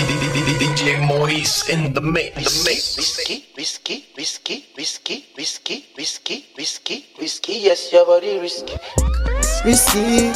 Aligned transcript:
DJ 0.00 0.96
Mois 1.06 1.68
in 1.68 1.92
the 1.92 2.00
mix. 2.00 2.34
The 2.34 2.64
mix. 2.64 2.96
Whiskey, 2.96 3.44
whiskey, 3.54 4.06
whiskey, 4.16 4.64
whiskey, 4.76 5.26
whiskey, 5.36 5.84
whiskey, 5.96 6.46
whiskey, 6.56 7.06
whiskey. 7.18 7.52
Yes, 7.52 7.92
your 7.92 8.06
body 8.06 8.38
risky. 8.38 8.76
Risky. 9.64 10.32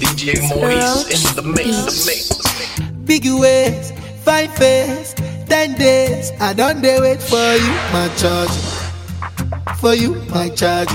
DJ 0.00 0.40
Mois 0.48 1.04
in 1.12 1.36
the 1.36 1.42
mix. 1.44 1.68
The 1.84 1.94
mix. 2.08 2.80
Big 3.04 3.24
ways, 3.26 3.92
fine 4.24 4.48
face, 4.50 5.14
ten 5.46 5.74
days. 5.74 6.32
I 6.40 6.54
don't 6.54 6.80
dare 6.80 7.02
wait 7.02 7.20
for 7.20 7.36
you, 7.36 7.72
my 7.92 8.08
charge. 8.16 8.56
For 9.78 9.94
you, 9.94 10.14
my 10.32 10.48
charge. 10.48 10.88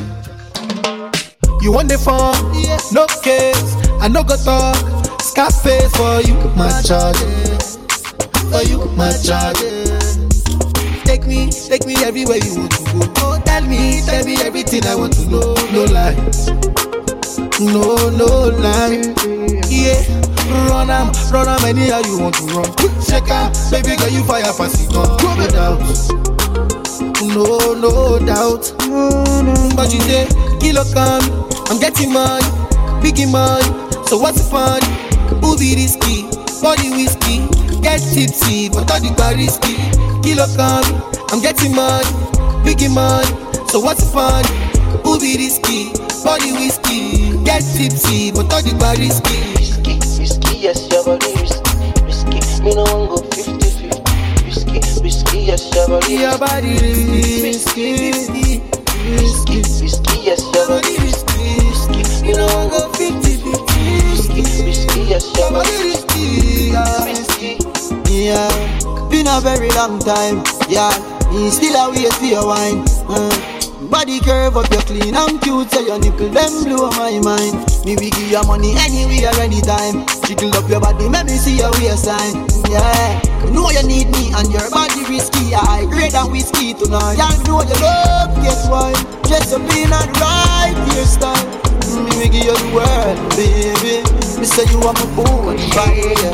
You 1.61 1.71
want 1.71 1.89
the 1.89 1.97
phone? 1.97 2.33
Yeah. 2.57 2.79
No 2.91 3.05
case. 3.21 3.75
I 4.01 4.07
no 4.07 4.23
go 4.23 4.35
talk. 4.35 4.75
Scarface 5.21 5.91
for 5.95 6.21
you, 6.21 6.33
my 6.57 6.69
charge. 6.81 7.17
For 8.49 8.63
you, 8.67 8.85
my 8.97 9.13
charge. 9.21 9.61
Take 11.05 11.25
me, 11.27 11.49
take 11.51 11.85
me 11.85 11.95
everywhere 12.03 12.37
you 12.37 12.55
want 12.57 12.71
to 12.71 12.83
go. 12.83 13.13
Oh, 13.17 13.41
tell 13.45 13.61
me, 13.65 14.01
tell 14.05 14.25
me 14.25 14.35
everything 14.41 14.85
I 14.85 14.95
want 14.95 15.13
to 15.13 15.25
know. 15.29 15.53
No 15.71 15.83
lies, 15.85 16.47
no, 17.59 17.95
no 18.09 18.49
lie. 18.57 19.13
Yeah, 19.69 20.01
run 20.67 20.89
am, 20.89 21.11
run 21.31 21.47
am 21.47 21.63
anyhow 21.65 22.01
you 22.05 22.17
want 22.19 22.35
to 22.35 22.43
run. 22.55 22.71
Shake 23.03 23.29
am, 23.29 23.51
baby 23.71 23.95
girl 23.97 24.09
you 24.09 24.23
fire 24.23 24.43
pass 24.43 24.81
it 24.81 24.95
on. 24.95 25.17
No 25.37 25.47
doubt, 25.47 26.30
Oh, 27.03 27.73
no, 27.73 27.73
no 27.73 28.19
doubt. 28.25 28.73
But 29.75 29.93
you 29.93 30.01
say, 30.01 30.27
kilo 30.59 30.83
come, 30.93 31.23
I'm 31.69 31.79
getting 31.79 32.13
money, 32.13 32.45
biggie 33.01 33.29
money. 33.31 33.65
So 34.07 34.17
what's 34.17 34.37
the 34.37 34.49
fun? 34.49 34.81
Who 35.41 35.57
be 35.57 35.75
risky? 35.75 36.23
Body 36.61 36.89
whiskey, 36.91 37.47
get 37.81 37.99
tipsy, 38.13 38.69
but 38.69 38.91
all 38.91 38.99
the 38.99 39.13
bar 39.17 39.33
risky. 39.33 39.75
Kilo 40.21 40.45
come, 40.55 40.85
I'm 41.31 41.41
getting 41.41 41.73
money, 41.73 42.05
biggie 42.61 42.93
money. 42.93 43.27
So 43.69 43.79
what's 43.79 44.03
the 44.03 44.11
fun? 44.11 44.45
Who 45.03 45.19
be 45.19 45.37
risky? 45.37 45.93
Body 46.23 46.51
whiskey, 46.51 47.33
get 47.43 47.63
tipsy, 47.63 48.31
but 48.31 48.53
all 48.53 48.61
the 48.61 48.77
bar 48.77 48.95
risky. 48.95 49.41
Whiskey, 49.57 49.97
whiskey, 50.19 50.57
yes, 50.59 50.87
your 50.91 51.03
body 51.03 51.33
risky. 51.41 51.71
Whiskey, 52.05 52.63
me 52.63 52.75
no 52.75 52.83
one 52.83 53.09
go 53.09 53.17
50-50. 53.17 53.60
Whiskey, 54.99 55.39
yes, 55.47 55.73
your 55.73 55.87
body 55.87 56.13
Your 56.13 56.31
risky. 56.31 56.39
body 56.39 56.73
risky, 57.41 57.85
risky, 58.01 58.59
Whiskey, 59.15 59.57
risky. 59.57 59.83
whiskey, 59.83 60.17
yes, 60.25 60.41
your 60.53 60.67
body 60.67 60.95
risky. 60.99 62.25
Me 62.25 62.33
no 62.33 62.45
one 62.45 62.69
go 62.69 62.89
50-50. 62.91 64.11
Whiskey, 64.11 64.41
whiskey, 64.65 65.01
yes, 65.09 65.25
your 65.35 65.49
Your 65.49 65.51
body 65.51 65.77
risky, 65.89 66.25
yeah. 66.71 67.05
risky. 67.05 67.57
Yeah, 68.11 69.09
been 69.09 69.27
a 69.27 69.39
very 69.41 69.69
long 69.71 69.99
time. 69.99 70.43
Yeah, 70.69 70.91
me 71.31 71.49
still 71.49 71.75
a 71.75 71.89
wait 71.91 72.13
for 72.13 72.25
your 72.25 72.45
wine. 72.45 72.83
Uh, 73.09 73.31
body 73.89 74.19
curve 74.19 74.57
up, 74.57 74.69
you 74.71 74.77
clean 74.85 75.15
and 75.15 75.41
cute, 75.41 75.71
so 75.71 75.79
your 75.79 75.97
nipple 75.99 76.29
them 76.29 76.63
blow 76.63 76.89
my 76.91 77.17
mind. 77.23 77.57
Me 77.85 77.95
we 77.97 78.09
give 78.11 78.29
you 78.29 78.43
money 78.45 78.75
anywhere, 78.77 79.33
anytime. 79.41 80.05
Jiggle 80.27 80.53
up 80.55 80.69
your 80.69 80.79
body, 80.79 81.09
make 81.09 81.25
me 81.25 81.37
see 81.37 81.57
your 81.57 81.71
waistline. 81.79 82.45
Yeah, 82.71 83.19
you 83.43 83.51
know 83.51 83.69
you 83.69 83.83
need 83.83 84.07
me 84.15 84.31
and 84.31 84.47
your 84.47 84.69
body 84.71 85.03
risky. 85.03 85.53
I 85.53 85.83
grade 85.91 86.15
and 86.15 86.31
whiskey 86.31 86.73
tonight. 86.73 87.17
Yeah, 87.19 87.27
you 87.35 87.43
know 87.43 87.61
you 87.67 87.75
love, 87.83 88.31
guess 88.39 88.63
why? 88.69 88.93
Dress 89.27 89.51
up 89.51 89.59
in 89.75 89.91
a 89.91 89.99
right 90.23 90.71
hairstyle. 90.87 91.35
Mm, 91.91 92.07
me 92.07 92.15
we 92.15 92.29
give 92.31 92.45
you 92.47 92.55
the 92.55 92.71
world, 92.71 93.19
baby. 93.35 94.07
Me 94.39 94.45
say 94.47 94.63
you 94.71 94.79
are 94.87 94.93
my 94.95 95.03
bone, 95.19 95.59
fire. 95.75 96.31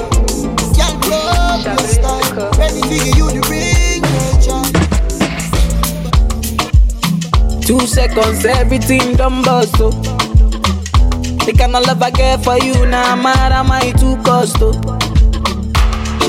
Can't 0.77 1.01
love 1.09 1.65
your 1.65 1.77
style. 1.89 2.51
Ready 2.59 2.81
to 2.81 2.87
give 2.87 3.17
you 3.17 3.27
the 3.33 3.41
ring, 3.49 4.01
my 4.05 4.37
child. 4.37 4.69
Two 7.65 7.81
seconds, 7.87 8.45
everything 8.45 9.15
done 9.15 9.41
bust, 9.41 9.73
oh. 9.79 9.89
The 11.47 11.53
kind 11.57 11.75
of 11.75 11.83
love 11.87 12.03
I 12.03 12.11
get 12.11 12.43
for 12.43 12.57
you, 12.59 12.85
now 12.85 13.15
nah, 13.15 13.23
mad 13.23 13.51
am 13.53 13.71
I 13.71 13.91
too 13.93 14.17
cost, 14.21 14.57
oh. 14.61 14.96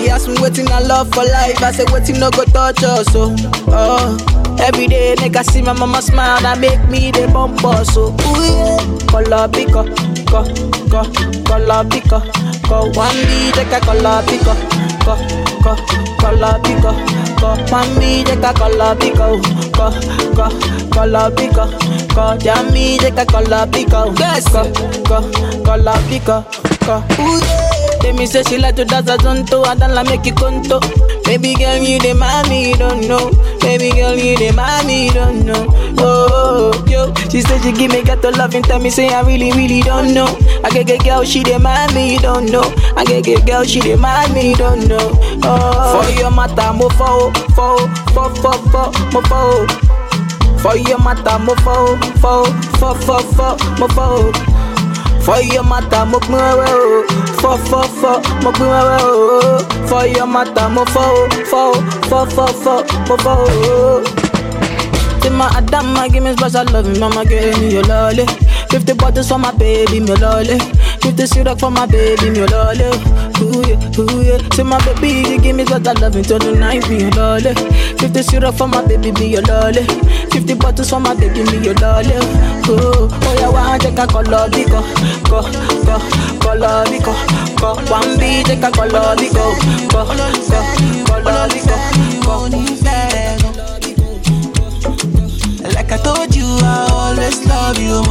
She 0.09 0.13
asked 0.15 0.27
me 0.29 0.37
waiting 0.41 0.67
I 0.73 0.81
love 0.81 1.11
for 1.13 1.23
life, 1.23 1.63
I 1.63 1.71
said 1.71 1.91
waiting 1.91 2.19
no 2.19 2.31
go 2.31 2.43
touch 2.45 2.83
us, 2.83 3.09
oh. 3.15 3.37
oh. 3.69 4.57
Every 4.59 4.87
day, 4.87 5.15
nigga 5.19 5.45
see 5.45 5.61
my 5.61 5.75
mama 5.75 6.01
smile, 6.01 6.41
that 6.41 6.59
make 6.59 6.81
me 6.89 7.11
the 7.11 7.29
bump 7.29 7.63
us, 7.63 7.93
so 7.93 8.17
ooh 8.17 8.41
yeah. 8.41 8.81
Color 9.13 9.49
pico, 9.53 9.85
co, 10.25 10.49
co, 10.89 11.05
color 11.45 11.85
pico, 11.93 12.25
co. 12.65 12.89
One 12.97 13.21
B, 13.29 13.53
take 13.53 13.69
a 13.69 13.81
color 13.85 14.25
pico, 14.25 14.57
co, 15.05 15.13
co, 15.61 15.77
color 16.17 16.57
pico, 16.65 16.91
co. 17.37 17.49
One 17.69 17.93
B, 18.01 18.25
take 18.25 18.41
a 18.49 18.55
color 18.57 18.97
pico, 18.97 19.37
oh. 19.37 19.41
co, 19.77 19.93
co, 20.33 20.49
color 20.89 21.29
pico, 21.37 21.69
co. 22.17 22.33
Jammy, 22.41 22.97
take 22.97 23.19
a 23.21 23.27
color 23.27 23.69
pico, 23.69 24.09
oh. 24.09 24.15
yes, 24.19 24.49
co, 24.49 24.65
co, 25.05 25.21
color 25.69 26.01
pico, 26.09 26.41
co. 26.81 26.97
Ooh 27.21 27.41
yeah. 27.45 27.68
Tell 28.01 28.15
me 28.15 28.27
say 28.27 28.43
she 28.45 28.59
like 28.59 28.77
to 28.77 28.85
dance 28.85 29.09
a 29.11 29.17
zonto, 29.19 29.65
I 29.67 29.75
don't 29.75 29.93
like 29.95 30.07
make 30.07 30.25
you 30.27 30.35
conto. 30.35 30.81
Baby 31.25 31.55
girl, 31.55 31.77
you 31.79 31.99
the 31.99 32.15
mommy, 32.15 32.73
don't 32.75 33.07
know. 33.07 33.31
Baby 33.61 33.91
girl, 33.91 34.17
you 34.17 34.37
the 34.37 34.53
mommy, 34.53 35.11
don't 35.11 35.45
know. 35.45 35.67
Oh, 35.99 36.73
oh, 36.73 36.85
yo. 36.89 37.13
She 37.29 37.43
said 37.43 37.61
she 37.63 37.73
give 37.73 37.91
me 37.93 38.03
got 38.03 38.23
to 38.23 38.31
love 38.31 38.55
and 38.55 38.65
tell 38.65 38.79
me 38.81 38.89
say 38.89 39.09
I 39.13 39.21
really, 39.23 39.53
really 39.53 39.83
don't 39.83 40.15
know. 40.15 40.27
I 40.65 40.71
get 40.71 40.87
get 40.87 41.05
girl, 41.05 41.25
she 41.25 41.43
the 41.43 41.59
mommy, 41.59 42.17
don't 42.19 42.51
know. 42.51 42.63
I 42.97 43.05
get 43.05 43.25
get 43.25 43.47
girl, 43.47 43.65
she 43.65 43.81
the 43.81 43.97
mommy, 43.97 44.55
don't 44.55 44.89
know. 44.89 45.11
Oh, 45.43 46.03
for 46.03 46.11
your 46.19 46.31
mata, 46.31 46.73
mo 46.73 46.89
fo, 46.91 47.31
fo, 47.55 47.77
fo, 48.15 48.35
fo, 48.41 48.53
fo, 48.73 48.93
mo 49.13 49.21
fo. 49.23 49.67
For 50.63 50.77
your 50.77 50.99
mata, 50.99 51.39
mo 51.39 51.55
fo, 51.57 51.97
fo, 52.23 52.45
fo, 52.79 52.95
fo, 52.95 53.19
fo, 53.37 53.57
mo 53.79 53.89
fo. 53.89 54.33
For 55.25 55.41
your 55.43 55.63
mata 55.65 56.05
mo 56.07 56.19
pin 56.21 56.33
wewe 56.33 56.67
o. 56.69 57.05
Fo 57.41 57.57
fo 57.69 57.83
fo 58.01 58.13
mo 58.43 58.53
pin 58.53 58.67
o. 58.67 59.59
For 59.89 60.07
your 60.07 60.27
mata 60.27 60.69
mo 60.69 60.85
fo 60.87 61.01
o. 61.01 61.29
Fo 61.51 61.73
o 61.73 61.75
fo 62.09 62.27
fo 62.27 62.47
fo 62.63 62.75
mo 63.09 63.17
fo 63.17 63.35
o. 63.47 64.05
My 65.39 65.47
Adama 65.51 66.11
give 66.11 66.23
me 66.25 66.33
special 66.33 66.65
love 66.73 66.99
Mama 66.99 67.23
give 67.25 67.57
me 67.61 67.75
your 67.75 67.85
lolly 67.85 68.25
50 68.71 68.95
bottles 68.95 69.29
for 69.29 69.39
my 69.39 69.53
baby 69.53 70.01
me 70.01 70.15
lolly 70.17 70.59
50 71.03 71.27
syrup 71.27 71.61
for 71.61 71.71
my 71.71 71.87
baby 71.87 72.31
me 72.31 72.45
lolly 72.47 72.89
Ooh 73.41 73.63
yeah, 73.67 73.79
ooh 73.99 74.23
yeah. 74.23 74.39
Say 74.55 74.63
my 74.65 74.79
baby 74.85 75.29
you 75.31 75.41
give 75.41 75.57
me 75.57 75.65
special 75.65 75.95
love 76.01 76.17
until 76.17 76.39
the 76.39 76.53
night 76.59 76.89
me 76.89 77.01
your 77.03 77.11
lolly. 77.13 77.55
50 77.99 78.23
syrup 78.23 78.55
for 78.57 78.67
my 78.69 78.85
baby 78.87 79.13
me 79.13 79.29
your 79.33 79.43
lolly. 79.43 79.85
50 80.33 80.55
bottles 80.55 80.91
for 80.91 81.01
my 81.01 81.15
baby 81.15 81.43
me 81.45 81.59
your 81.65 81.75
lolly. 81.75 82.15
Ooh, 82.69 83.09
oh 83.09 83.35
yeah 83.39 83.49
one 83.49 83.81
check 83.81 83.99
a 83.99 84.07
color 84.07 84.49
biko 84.51 84.81
Go, 85.31 85.41
go, 85.87 85.97
color 86.43 86.85
biko 86.91 87.13
Go, 87.61 87.75
one 87.91 88.19
B 88.19 88.43
check 88.45 88.63
a 88.63 88.71
color 88.71 89.17
biko 89.17 89.45
Go, 89.89 90.05
go, 90.05 90.65
color 91.07 91.49
biko 91.49 91.77
Go, 92.25 92.49
Like 95.75 95.93
I 95.93 95.97
told 95.99 96.35
you, 96.35 96.45
I 96.63 96.89
always 96.93 97.47
love 97.47 97.79
you. 97.79 98.03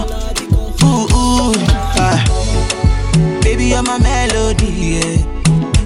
Ooh, 0.84 1.08
ooh. 1.14 1.77
Baby, 3.58 3.70
you're 3.70 3.82
my 3.82 3.98
melody, 3.98 4.68
yeah. 4.68 5.18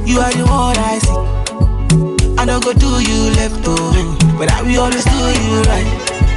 You 0.03 0.19
are 0.19 0.33
the 0.33 0.43
one 0.43 0.75
I 0.77 0.99
see. 0.99 2.35
I 2.37 2.45
don't 2.45 2.61
go 2.61 2.73
do 2.73 2.99
you 2.99 3.31
left, 3.31 3.63
oh, 3.65 4.17
but 4.37 4.51
I 4.51 4.61
will 4.61 4.81
always 4.81 5.05
do 5.05 5.15
you 5.15 5.61
right. 5.71 5.87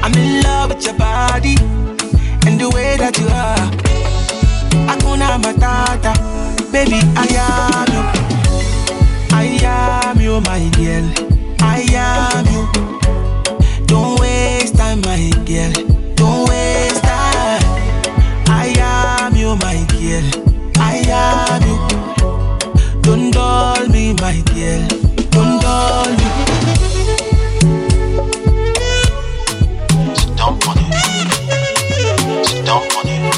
I'm 0.05 0.15
in 0.15 0.43
love 0.45 0.69
with 0.71 0.85
your 0.85 0.95
body 0.95 1.57
and 2.47 2.61
the 2.61 2.71
way 2.73 2.97
that 2.99 3.19
you 3.19 3.27
are. 3.27 3.67
Hakuna 4.87 5.43
matata, 5.43 6.15
baby, 6.71 7.01
I 7.17 7.27
am 7.43 7.89
you. 7.91 8.03
I 9.35 9.59
am 9.65 10.21
you, 10.21 10.41
my 10.41 10.63
girl. 10.79 11.11
I 11.63 11.83
am 11.99 12.47
you. 12.55 13.87
Don't 13.87 14.21
waste 14.21 14.77
time, 14.77 15.01
my 15.01 15.33
girl. 15.45 15.73
Don't 16.15 16.49
waste 16.49 17.03
time. 17.03 17.63
I 18.47 18.73
am 18.79 19.35
you, 19.35 19.57
my 19.57 19.85
girl. 19.91 20.44
I 20.79 20.97
am 21.09 21.63
you. 21.69 21.79
Don't 23.03 23.31
dull 23.31 23.89
me, 23.89 24.15
my 24.15 24.41
girl. 24.53 24.89
Don't 25.31 25.61
dull 25.63 26.09
me. 26.11 26.29
Sit 30.15 30.37
down 30.37 30.59
on 30.69 30.79
it. 30.79 30.95
Sit 32.47 32.65
down 32.67 32.83
on 32.97 33.09
it. 33.09 33.35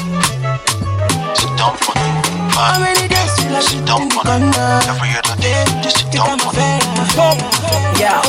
Sit 1.37 1.51
down 1.57 1.75
on 1.87 1.97
it. 1.97 2.25
How 2.55 2.79
many 2.79 3.07
days 3.07 3.33
you 3.43 3.49
like 3.51 3.63
sit 3.63 3.79
it 3.79 3.85
down 3.85 4.01
on 4.01 4.43
it. 4.43 4.87
Every 4.87 5.11
other 5.17 5.41
day, 5.41 5.63
just 5.81 5.97
sit 5.97 6.11
on 6.19 6.39
it. 6.39 7.99
yeah 7.99 8.21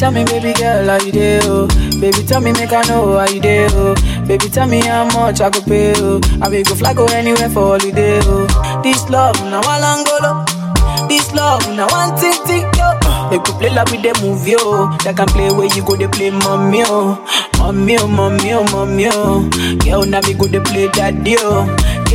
Tell 0.00 0.10
me 0.10 0.24
baby 0.24 0.54
girl 0.54 0.86
how 0.86 1.04
you 1.04 1.12
oh 1.44 1.68
Baby 2.00 2.22
tell 2.26 2.40
me 2.40 2.52
make 2.52 2.72
I 2.72 2.80
know 2.88 3.18
how 3.18 3.28
you 3.28 3.40
oh 3.72 3.94
Baby, 4.30 4.48
tell 4.48 4.68
me 4.68 4.80
how 4.80 5.06
much 5.06 5.40
I 5.40 5.50
could 5.50 5.64
pay, 5.64 5.92
oh. 5.96 6.20
I 6.40 6.48
will 6.48 6.62
go 6.62 6.76
fly 6.76 6.94
go 6.94 7.04
anywhere 7.06 7.50
for 7.50 7.76
holiday, 7.78 8.20
oh. 8.22 8.80
This 8.80 9.08
love, 9.10 9.34
now 9.42 9.58
I 9.64 9.80
langolo. 9.82 10.46
Oh. 10.46 11.06
This 11.08 11.32
love, 11.34 11.66
now 11.74 11.88
one 11.90 12.16
thing, 12.16 12.32
thing, 12.46 12.62
yo. 12.78 12.94
They 13.28 13.38
could 13.38 13.56
play 13.58 13.70
like 13.74 13.90
with 13.90 14.02
the 14.02 14.14
movie, 14.22 14.54
oh. 14.56 14.96
They 15.02 15.12
can 15.14 15.26
play 15.26 15.50
where 15.50 15.66
you 15.74 15.82
go, 15.84 15.96
they 15.96 16.06
play 16.06 16.30
mommy, 16.30 16.82
oh. 16.86 17.18
Mommy, 17.58 17.96
oh, 17.98 18.06
mommy, 18.06 18.52
oh, 18.52 18.62
mommy, 18.70 19.06
oh. 19.10 19.50
Girl, 19.82 20.06
now 20.06 20.20
me 20.20 20.34
go, 20.34 20.46
they 20.46 20.60
play 20.60 20.86
daddy, 20.88 21.34
oh. 21.40 21.66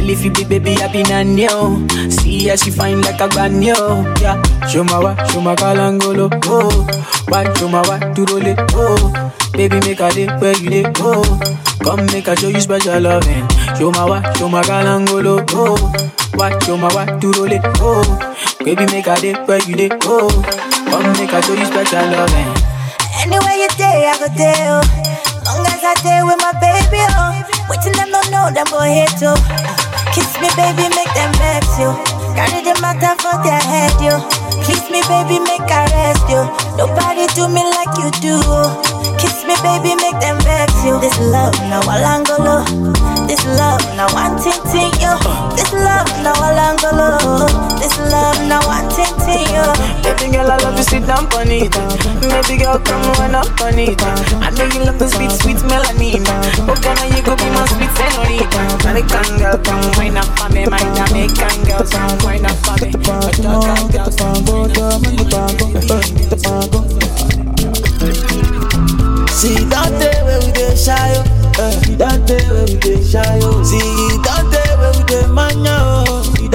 If 0.08 0.24
you 0.24 0.32
be 0.32 0.44
baby, 0.46 0.76
be 0.94 1.04
nanny, 1.04 1.48
oh. 1.50 1.86
See 2.10 2.48
how 2.48 2.56
she 2.56 2.72
fine 2.72 3.02
like 3.02 3.20
a 3.20 3.28
granny, 3.28 3.72
oh. 3.76 4.06
Yeah, 4.22 4.42
show 4.68 4.84
my 4.84 5.00
wa, 5.00 5.16
show 5.28 5.42
my 5.42 5.56
kalangolo, 5.56 6.30
oh. 6.46 6.86
Why, 7.28 7.52
show 7.56 7.68
my 7.68 7.82
wa, 7.88 7.98
to 8.14 8.26
roll 8.26 8.46
it, 8.46 8.60
oh. 8.74 9.32
Baby, 9.54 9.80
make 9.82 10.00
a 10.00 10.10
day 10.12 10.28
where 10.38 10.56
you 10.58 10.70
dey, 10.70 10.92
oh. 11.00 11.24
Come 11.84 12.06
make 12.08 12.28
a 12.28 12.36
show 12.38 12.48
you 12.50 12.62
special 12.62 13.00
loving. 13.02 13.48
Show 13.78 13.92
my 13.92 14.06
wa, 14.06 14.22
show 14.34 14.48
my 14.48 14.62
kalangolo, 14.62 15.44
oh. 15.52 15.76
Why, 16.36 16.58
show 16.60 16.78
my 16.78 16.94
wa, 16.94 17.06
to 17.06 17.32
roll 17.34 17.52
it, 17.52 17.62
oh. 17.82 18.36
Baby, 18.64 18.86
make 18.88 19.08
a 19.08 19.16
day 19.20 19.34
where 19.46 19.62
you 19.68 19.76
dey, 19.76 19.90
oh. 20.04 20.30
Come 20.90 21.12
make 21.14 21.34
I 21.34 21.42
show 21.42 21.54
you 21.56 21.66
special 21.66 22.06
loving. 22.08 22.54
Anywhere 23.20 23.58
you 23.58 23.68
day, 23.76 24.08
I 24.08 24.16
go 24.20 24.28
there, 24.38 24.80
oh. 24.80 24.86
Long 25.46 25.66
as 25.68 25.84
I 25.84 25.94
stay 26.00 26.22
with 26.24 26.38
my 26.40 26.54
baby, 26.62 27.04
oh. 27.10 27.42
Waiting 27.70 27.94
them 27.94 28.12
don't 28.12 28.30
know, 28.32 28.52
them 28.54 28.68
go 28.70 28.80
hate 28.82 29.10
too. 29.20 29.34
Oh. 29.34 29.75
Kiss 30.16 30.40
me, 30.40 30.48
baby, 30.56 30.88
make 30.96 31.14
them 31.14 31.32
vex 31.34 31.78
you. 31.78 31.92
Carry 32.36 32.64
the 32.64 32.80
matter 32.82 33.14
for 33.22 33.36
their 33.44 33.60
head, 33.60 33.92
you. 34.00 34.45
Kiss 34.86 34.94
me, 34.94 35.02
baby, 35.10 35.40
make 35.42 35.66
I 35.66 35.90
rest 35.98 36.30
you. 36.30 36.46
Nobody 36.78 37.26
do 37.34 37.50
me 37.50 37.66
like 37.74 37.90
you 37.98 38.14
do. 38.22 38.38
Kiss 39.18 39.42
me, 39.42 39.58
baby, 39.66 39.98
make 39.98 40.14
them 40.22 40.38
vex 40.46 40.70
you. 40.86 41.02
This 41.02 41.18
love, 41.18 41.58
now 41.74 41.82
Alangolo. 41.90 42.62
This 43.26 43.42
love, 43.58 43.82
now 43.98 44.06
one 44.14 44.38
ting 44.38 44.54
ting 44.70 44.94
yo. 45.02 45.18
This 45.58 45.74
love, 45.74 46.06
now 46.22 46.38
Alangolo. 46.38 47.50
This 47.82 47.98
love, 47.98 48.38
now 48.46 48.62
one 48.70 48.86
ting 48.94 49.10
ting 49.26 49.50
yo. 49.50 49.74
Baby 50.06 50.38
girl, 50.38 50.52
I 50.54 50.58
love 50.62 50.78
you, 50.78 50.84
sit 50.86 51.08
down 51.08 51.26
on 51.34 51.50
it. 51.50 51.74
Baby 52.22 52.62
girl, 52.62 52.78
come 52.78 53.02
run 53.18 53.34
up 53.34 53.50
on 53.66 53.80
it. 53.82 53.98
I 54.38 54.54
know 54.54 54.70
you 54.70 54.86
love 54.86 55.00
the 55.00 55.10
sweet, 55.10 55.32
sweet 55.34 55.58
melanina. 55.66 56.30
Oh, 56.70 56.78
can 56.78 56.94
I 57.02 57.10
you 57.10 57.26
go 57.26 57.34
be 57.34 57.50
my 57.50 57.66
sweet 57.74 57.90
senorita? 57.98 58.62
American 58.86 59.42
girl, 59.42 59.58
come 59.66 59.82
wine 59.98 60.18
up 60.18 60.30
for 60.38 60.50
me. 60.54 60.70
My 60.70 60.78
Jamaican 60.94 61.66
girl, 61.66 61.82
come 61.90 62.18
wine 62.22 62.46
up 62.46 62.58
for 62.62 62.78
me. 62.86 62.94
My 63.02 63.32
Jamaican 63.34 63.90
girl, 63.90 64.12
come 64.14 64.46
dey 72.76 73.02
shy. 73.04 73.40
See 73.64 73.78
we 73.78 75.04
dey 75.08 75.28
mania 75.28 75.78
oh. 76.08 76.34
We 76.42 76.48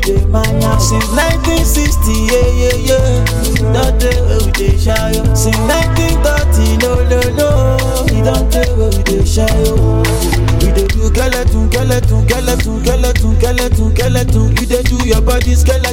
dey 0.00 0.24
mania. 0.26 0.78
Since 0.80 1.08
1960 1.12 2.12
yeah 2.30 2.48
yeah 2.60 2.76
yeah. 2.88 3.24
Where 3.72 4.38
we 4.44 4.50
dey 4.52 4.78
shy 4.78 5.12
oh. 5.16 5.34
Since 5.34 5.58
1930 5.58 6.78
no 6.82 6.92
no 7.08 7.20
no. 7.38 7.48
Where 8.76 8.90
we 8.90 9.02
dey 9.04 9.24
shy. 9.24 9.46
We 10.60 10.72
dey 10.72 10.86
do 10.88 11.08
skeleton 11.12 11.70
skeleton 11.70 12.20
skeleton 12.28 12.80
skeleton 13.38 13.90
skeleton. 13.94 14.46
You 14.56 14.66
dey 14.66 14.82
do 14.82 14.96
your 15.06 15.20
body 15.22 15.54
skeleton 15.54 15.83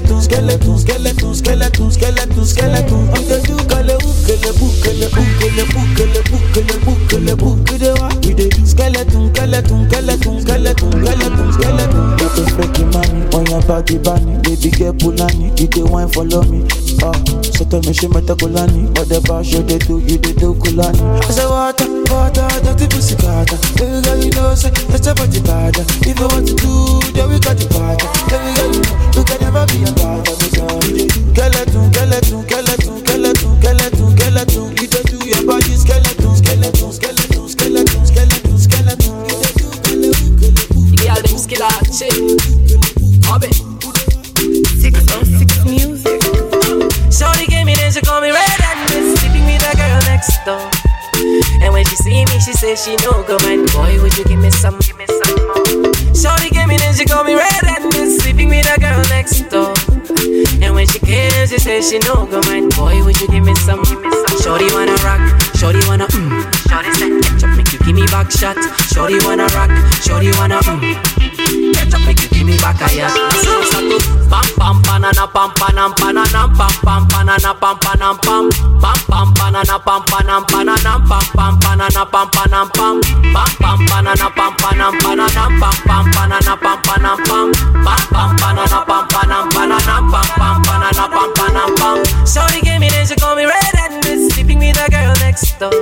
skeleton 8.71 9.33
skeleton 9.35 9.89
skeleton 9.89 10.41
skeleton 10.41 10.91
skeleton 10.91 11.51
skeleton. 11.53 12.17
Get 12.17 12.37
a 12.39 12.43
freaky 12.55 12.83
money 12.85 13.21
on 13.35 13.45
your 13.45 13.61
body 13.67 13.97
bunny. 13.97 14.37
Baby 14.41 14.69
get 14.71 14.95
pulani, 14.97 15.51
you 15.59 15.67
dey 15.67 15.83
wine 15.83 16.07
follow 16.09 16.43
me. 16.43 16.65
Oh, 17.03 17.13
so 17.41 17.65
tell 17.65 17.81
me 17.81 17.93
she 17.93 18.07
meta 18.07 18.35
kulani. 18.35 18.87
Whatever 18.97 19.43
show 19.43 19.61
they 19.61 19.77
do, 19.79 19.99
you 19.99 20.17
dey 20.17 20.33
do 20.33 20.53
kulani. 20.55 21.01
I 21.25 21.31
say 21.31 21.45
water, 21.45 21.87
water, 22.11 22.47
dirty 22.63 22.87
pussy 22.87 23.15
carter. 23.15 23.57
Baby 23.77 24.01
girl, 24.05 24.17
you 24.23 24.31
know 24.31 24.55
say 24.55 24.69
that's 24.89 25.05
your 25.05 25.15
body 25.15 25.41
bad. 25.41 25.75
If 26.07 26.17
you 26.19 26.27
want 26.27 26.47
to 26.47 26.55
do, 26.55 26.99
then 27.13 27.29
we 27.29 27.39
got 27.39 27.57
the 27.57 27.67
party. 27.69 28.05
Baby 28.31 28.49
girl, 28.55 28.71
you 28.71 28.81
know 28.81 29.11
you 29.15 29.23
can 29.27 29.39
never 29.41 29.65
be 29.67 29.83
a 29.83 29.91
bad. 29.93 30.27
Skeleton, 30.27 31.09
skeleton, 31.35 31.93
skeleton, 31.93 31.93
skeleton, 31.93 32.39
when 51.81 51.89
she 51.89 51.95
see 51.95 52.25
me, 52.25 52.37
she 52.39 52.53
say 52.53 52.75
she 52.75 52.95
no 53.01 53.23
go 53.25 53.37
man. 53.41 53.65
Boy, 53.73 53.97
would 54.03 54.15
you 54.15 54.23
give 54.25 54.39
me 54.39 54.51
some, 54.51 54.77
give 54.85 54.95
me 54.97 55.05
some 55.09 55.33
more? 55.49 55.89
Shorty 56.13 56.53
gave 56.53 56.67
me 56.67 56.77
then 56.77 56.93
she 56.93 57.05
call 57.05 57.23
me 57.23 57.33
red 57.33 57.63
and 57.65 58.21
sleeping 58.21 58.49
with 58.49 58.69
the 58.69 58.77
girl 58.79 59.01
next 59.09 59.49
door. 59.49 59.73
And 60.61 60.75
when 60.75 60.85
she 60.85 60.99
came, 60.99 61.31
she 61.47 61.57
say 61.57 61.81
she 61.81 61.97
no 62.05 62.27
go 62.29 62.39
man. 62.45 62.69
Boy, 62.77 63.01
would 63.03 63.19
you 63.19 63.27
give 63.29 63.43
me 63.43 63.55
some, 63.65 63.81
give 63.81 63.99
me 63.99 64.11
some? 64.11 64.37
Shorty 64.45 64.69
wanna 64.77 64.93
rock, 65.01 65.21
shorty 65.57 65.81
wanna 65.87 66.05
mm. 66.05 66.29
Shorty 66.69 66.93
said 67.01 67.17
ketchup 67.17 67.57
make 67.57 67.73
you 67.73 67.79
give 67.79 67.95
me 67.95 68.05
back 68.13 68.29
shot. 68.29 68.57
Shorty 68.93 69.17
wanna 69.25 69.49
rock, 69.57 69.73
shorty 70.05 70.29
wanna 70.37 70.61
mm. 70.61 71.73
Ketchup 71.73 72.01
make 72.05 72.21
you 72.21 72.29
give 72.29 72.45
me 72.45 72.57
back 72.61 72.77
a 72.77 72.93
yacht. 72.93 73.17
So 73.41 73.57
sato, 73.73 73.97
pam 74.31 74.47
pam 74.57 74.75
banana 74.87 75.27
pam 75.27 75.49
panam 75.59 75.91
pananam 75.99 76.47
pam 76.57 76.71
pam 76.85 77.01
banana 77.11 77.53
pam 77.61 77.75
panam 77.83 78.15
pam 78.25 78.49
pam 78.81 78.97
pam 79.11 79.27
banana 79.37 79.77
pam 79.85 80.01
panam 80.11 80.43
pananam 80.51 80.99
pam 81.09 81.25
pam 81.35 81.53
banana 81.59 82.05
pam 82.13 82.27
panam 82.35 82.67
pam 82.77 82.95
pam 83.33 83.49
pam 83.61 83.79
banana 83.89 84.27
pam 84.37 84.53
panam 84.61 84.93
pananam 85.03 85.51
pam 85.61 85.75
pam 85.87 86.05
banana 86.15 86.55
pam 86.63 86.77
panam 86.87 87.17
pam 87.27 87.47
pam 87.85 88.01
pam 88.13 88.29
banana 88.41 88.79
pam 88.89 89.03
panam 89.13 89.43
pananam 89.55 90.03
pam 90.11 90.27
pam 90.39 90.55
banana 90.67 91.05
pam 91.15 91.29
panam 91.37 91.69
pam. 91.79 91.97
Shorty 92.25 92.61
gave 92.61 92.79
me 92.79 92.89
then 92.89 93.05
she 93.05 93.15
call 93.15 93.35
me 93.35 93.45
red 93.45 93.75
and 93.83 93.95
miss 94.05 94.33
sleeping 94.33 94.59
with 94.59 94.79
a 94.79 94.89
girl 94.89 95.13
next 95.19 95.59
door. 95.59 95.75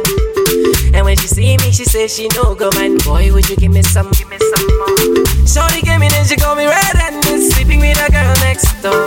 And 0.94 1.06
when 1.06 1.16
she 1.18 1.28
see 1.28 1.58
me, 1.58 1.72
she 1.72 1.86
say 1.86 2.08
she 2.08 2.28
no 2.36 2.56
go 2.56 2.70
man. 2.76 2.98
Boy, 3.00 3.32
would 3.34 3.50
you 3.50 3.56
give 3.56 3.72
me 3.72 3.82
some, 3.84 4.10
give 4.12 4.30
me 4.30 4.38
some 4.38 4.66
more? 4.78 5.26
Shorty 5.46 5.82
came 5.82 6.02
in 6.02 6.12
and 6.14 6.28
she 6.28 6.36
call 6.36 6.56
me 6.56 6.66
red 6.66 6.96
and 6.98 7.24
sleeping 7.52 7.80
with 7.80 7.98
a 8.02 8.12
girl 8.12 8.34
next 8.42 8.70
door. 8.82 9.06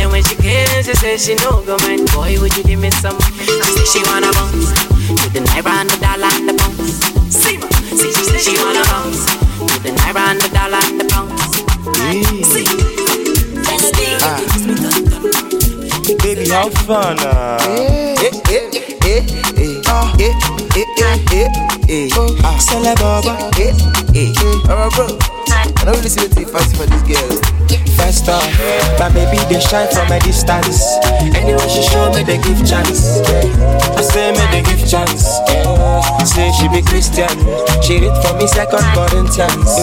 And 0.00 0.10
when 0.10 0.22
she 0.24 0.36
came, 0.36 0.66
she 0.82 0.94
say 0.94 1.16
she 1.16 1.34
no 1.44 1.62
go 1.64 1.76
man. 1.86 2.04
Boy, 2.14 2.38
would 2.40 2.56
you 2.56 2.64
give 2.64 2.80
me 2.80 2.90
some? 2.90 3.18
She 3.42 3.46
say 3.62 3.84
she 3.84 4.00
wanna 4.10 4.30
bounce 4.32 4.70
with 5.10 5.32
the 5.32 5.40
naira 5.40 5.82
and 5.82 5.90
the 5.90 5.98
dollar 5.98 6.30
and 6.32 6.48
the 6.48 6.54
pounds. 6.54 6.98
See 7.34 7.56
ma, 7.58 7.68
see 7.98 8.12
she 8.12 8.24
say 8.24 8.38
she 8.38 8.54
wanna 8.62 8.82
bounce 8.90 9.26
with 9.60 9.82
the 9.82 9.90
naira 9.90 10.30
and 10.32 10.40
the 10.40 10.48
dollar 10.54 10.80
and 10.88 11.00
the 11.00 11.06
pounds. 11.10 11.42
See, 12.48 12.66
let's 13.66 13.90
Baby, 16.22 16.48
how 16.48 16.68
fun, 16.70 17.18
uh? 17.20 17.58
Eh, 17.68 18.14
eh, 18.48 18.70
eh, 19.04 19.26
eh, 19.56 19.82
ah, 19.86 20.14
eh, 20.18 20.63
eh, 20.76 20.84
eh, 20.98 21.48
eh, 21.88 22.08
eh, 22.08 22.08
ah. 22.42 22.58
Sele 22.58 22.94
baba, 23.00 23.36
eh, 23.58 23.74
eh, 24.14 24.32
eh. 24.32 25.63
I 25.84 25.92
don't 25.92 26.00
really 26.00 26.08
see 26.08 26.24
the 26.32 26.48
fancy 26.48 26.80
for 26.80 26.88
this 26.88 27.04
girl. 27.04 27.28
First 28.00 28.24
off, 28.32 28.40
my 28.96 29.12
baby 29.12 29.36
they 29.52 29.60
shine 29.60 29.84
from 29.92 30.08
a 30.08 30.16
distance. 30.24 30.80
Anyway, 31.20 31.60
she 31.68 31.84
show 31.84 32.08
me 32.08 32.24
they 32.24 32.40
give 32.40 32.56
chance. 32.64 33.20
I 33.92 34.00
say 34.00 34.32
me 34.32 34.40
they 34.48 34.64
give 34.64 34.80
chance. 34.88 35.28
Say 36.24 36.48
she 36.56 36.72
be 36.72 36.80
Christian. 36.80 37.28
She 37.84 38.00
read 38.00 38.16
for 38.24 38.32
me 38.40 38.48
second 38.48 38.80
Corinthians. 38.96 39.76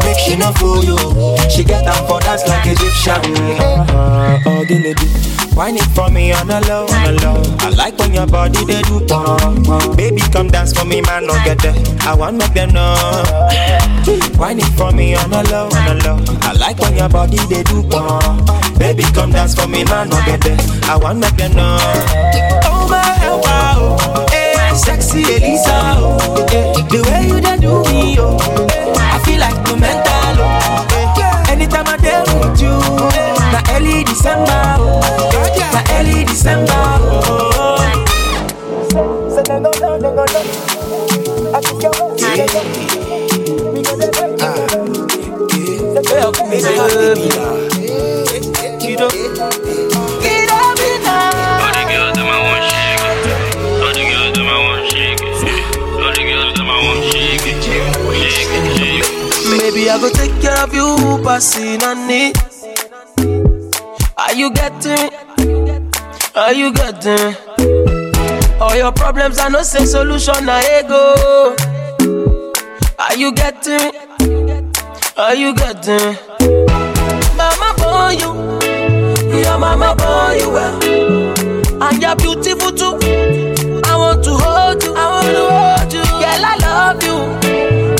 Make 0.00 0.16
she 0.16 0.32
not 0.40 0.56
fool 0.56 0.80
you. 0.80 0.96
She 1.52 1.60
get 1.60 1.84
up 1.84 2.08
for 2.08 2.16
dance 2.24 2.48
like 2.48 2.64
Egyptian. 2.72 3.20
Uh-huh. 3.60 4.48
Oh, 4.48 4.64
the 4.64 4.80
lady. 4.80 5.32
Wine 5.54 5.76
it 5.76 5.84
for 5.92 6.08
me 6.08 6.32
on 6.32 6.50
a 6.50 6.58
low, 6.64 6.86
on 6.88 7.04
a 7.04 7.12
low. 7.20 7.42
I 7.60 7.68
like 7.76 7.98
when 7.98 8.14
your 8.14 8.26
body 8.26 8.64
they 8.64 8.80
do 8.88 9.04
pom 9.06 9.62
pom. 9.62 9.94
Baby, 9.94 10.22
come 10.32 10.48
dance 10.48 10.72
for 10.72 10.86
me, 10.86 11.02
man, 11.02 11.26
no 11.26 11.34
get 11.44 11.58
there. 11.60 11.74
I 12.08 12.14
want 12.14 12.38
make 12.38 12.54
them 12.54 12.72
know. 12.72 12.96
Wine 14.38 14.58
it 14.58 14.72
for 14.78 14.90
me 14.90 15.01
on 15.14 15.32
a 15.32 15.42
low, 15.50 15.66
on 15.68 15.88
a 15.90 15.94
low. 16.04 16.18
I 16.42 16.52
like 16.54 16.78
when 16.78 16.96
your 16.96 17.08
body 17.08 17.38
they 17.50 17.62
do 17.62 17.82
pom. 17.90 18.44
Baby, 18.78 19.04
come 19.14 19.30
dance 19.32 19.54
for 19.54 19.66
me, 19.66 19.84
man, 19.84 20.08
no 20.08 20.16
get 20.24 20.40
there. 20.40 20.56
I 20.84 20.96
want 20.96 21.18
make 21.18 21.36
them 21.36 21.52
know. 21.54 21.76
Oh 22.64 22.86
my 22.88 23.02
help, 23.22 23.42
oh, 23.46 24.26
eh, 24.32 24.74
sexy 24.74 25.22
Elisa, 25.22 25.94
oh, 25.98 26.46
eh, 26.50 26.72
the 26.90 27.02
way 27.08 27.26
you 27.28 27.40
done 27.40 27.60
do 27.60 27.82
me, 27.90 28.16
oh, 28.18 28.36
I 28.98 29.18
feel 29.24 29.38
like 29.40 29.56
no 29.66 29.76
mental, 29.76 30.38
oh, 30.38 30.86
eh, 30.92 31.52
anytime 31.52 31.86
I 31.86 31.96
deal 31.96 32.24
with 32.40 32.60
you, 32.60 32.74
na 33.52 33.60
early 33.74 34.04
December, 34.04 34.76
oh, 34.78 35.00
na 35.72 35.82
early 35.98 36.24
December, 36.24 36.72
oh. 37.00 37.42
Maybe 59.58 59.88
I 59.90 59.98
go 60.00 60.10
take 60.10 60.40
care 60.40 60.58
of 60.62 60.74
you, 60.74 61.20
passing 61.24 61.82
on 61.82 62.10
it. 62.10 62.36
Are 64.16 64.34
you 64.34 64.50
getting? 64.52 65.10
Are 66.34 66.52
you 66.52 66.72
getting? 66.72 67.34
All 68.60 68.74
your 68.76 68.92
problems, 68.92 69.38
I 69.38 69.48
no 69.48 69.62
say 69.62 69.84
solution, 69.84 70.46
na 70.46 70.60
ego. 70.60 71.54
Are 72.98 73.16
you 73.16 73.32
getting 73.32 73.92
me? 74.20 74.41
Are 75.16 75.34
you 75.34 75.54
getting? 75.54 76.16
Mama 77.36 77.74
born 77.78 78.18
you, 78.18 78.32
your 79.42 79.58
mama 79.58 79.94
born 79.96 80.38
you 80.38 80.50
well, 80.50 81.82
and 81.82 82.02
you're 82.02 82.16
beautiful 82.16 82.72
too. 82.72 82.98
I 83.84 83.96
want 83.96 84.24
to 84.24 84.30
hold 84.30 84.82
you, 84.82 84.94
I 84.94 85.06
want 85.12 85.28
to 85.28 85.42
hold 85.52 85.92
you, 85.92 86.02
girl. 86.02 86.44
I 86.44 86.56
love 86.60 87.02
you, 87.02 87.16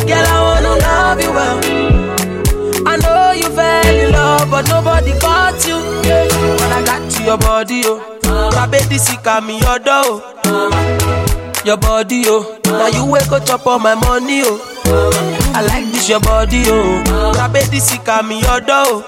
girl. 0.07 0.27
I 0.27 0.41
wanna 0.43 0.75
love 0.81 1.21
you 1.23 1.31
well. 1.33 2.89
I 2.89 2.97
know 2.97 3.33
you 3.33 3.49
fell 3.55 3.87
in 3.87 4.13
love, 4.13 4.51
but 4.51 4.69
nobody 4.69 5.13
got 5.21 5.67
you. 5.67 5.77
When 5.77 6.73
I 6.73 6.83
got 6.85 7.11
to 7.13 7.23
your 7.25 7.39
body, 7.39 7.83
oh, 7.85 8.51
my 8.55 8.67
baby 8.67 8.99
sick 8.99 9.27
of 9.27 9.45
me 9.45 9.59
your 9.61 9.79
door. 9.79 10.23
Oh. 10.45 11.59
Your 11.65 11.77
body, 11.77 12.25
oh, 12.27 12.59
now 12.65 12.89
you 12.89 13.05
wake 13.07 13.31
up 13.31 13.67
all 13.67 13.79
my 13.79 13.95
money, 13.95 14.43
oh. 14.45 15.42
I 15.55 15.61
like 15.67 15.85
this 15.93 16.09
your 16.09 16.21
body, 16.21 16.63
oh, 16.67 17.33
my 17.37 17.49
baby 17.49 17.79
sick 17.79 18.07
me 18.25 18.41
your 18.41 18.61
door. 18.61 19.05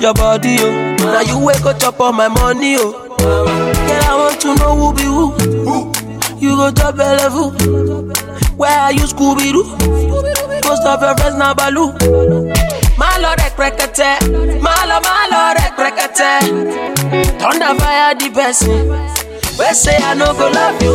Your 0.00 0.14
body, 0.14 0.56
oh, 0.60 0.96
now 0.98 1.20
you 1.20 1.38
wake 1.44 1.64
up 1.64 1.78
chop 1.78 2.00
all 2.00 2.12
my 2.12 2.28
money, 2.28 2.76
oh. 2.78 2.92
Girl, 3.18 4.02
I 4.04 4.16
want 4.16 4.40
to 4.42 4.54
know 4.56 4.74
who 4.76 4.92
be 4.94 5.04
who. 5.04 5.34
You 6.38 6.56
go 6.56 6.70
top 6.72 6.96
level. 6.96 7.50
Where 8.56 8.70
are 8.78 8.92
you, 8.92 9.00
Scooby 9.04 9.52
Doo? 9.52 9.64
Most 10.68 10.84
of 10.84 11.00
your 11.00 11.16
friends 11.16 11.36
now 11.36 11.54
Baloo. 11.54 11.92
Malo 12.98 13.34
rek 13.38 13.56
rekete, 13.56 14.20
malo 14.62 15.00
malo 15.00 15.54
rek 15.56 15.76
rekete. 15.76 16.40
Thunder 17.40 17.74
fire 17.80 18.14
the 18.14 18.30
person. 18.30 18.88
We 19.58 19.72
say 19.74 19.96
I 20.00 20.14
no 20.14 20.32
go 20.34 20.48
love 20.50 20.82
you. 20.82 20.94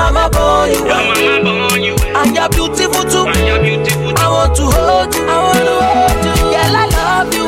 Mama 0.00 0.30
born 0.32 0.70
you, 0.72 0.80
your 0.88 0.96
mama 0.96 1.44
born 1.44 1.82
you, 1.82 1.94
and 2.16 2.32
you're 2.34 2.48
beautiful 2.48 3.04
too. 3.04 3.28
I 3.28 4.26
want 4.32 4.56
to 4.56 4.64
hold 4.64 5.12
you, 5.12 5.22
I 5.28 5.36
want 5.44 5.60
to 5.60 5.76
hold 5.76 6.24
you. 6.24 6.34
Girl, 6.56 6.74
I 6.80 6.84
love 6.88 7.28
you. 7.36 7.46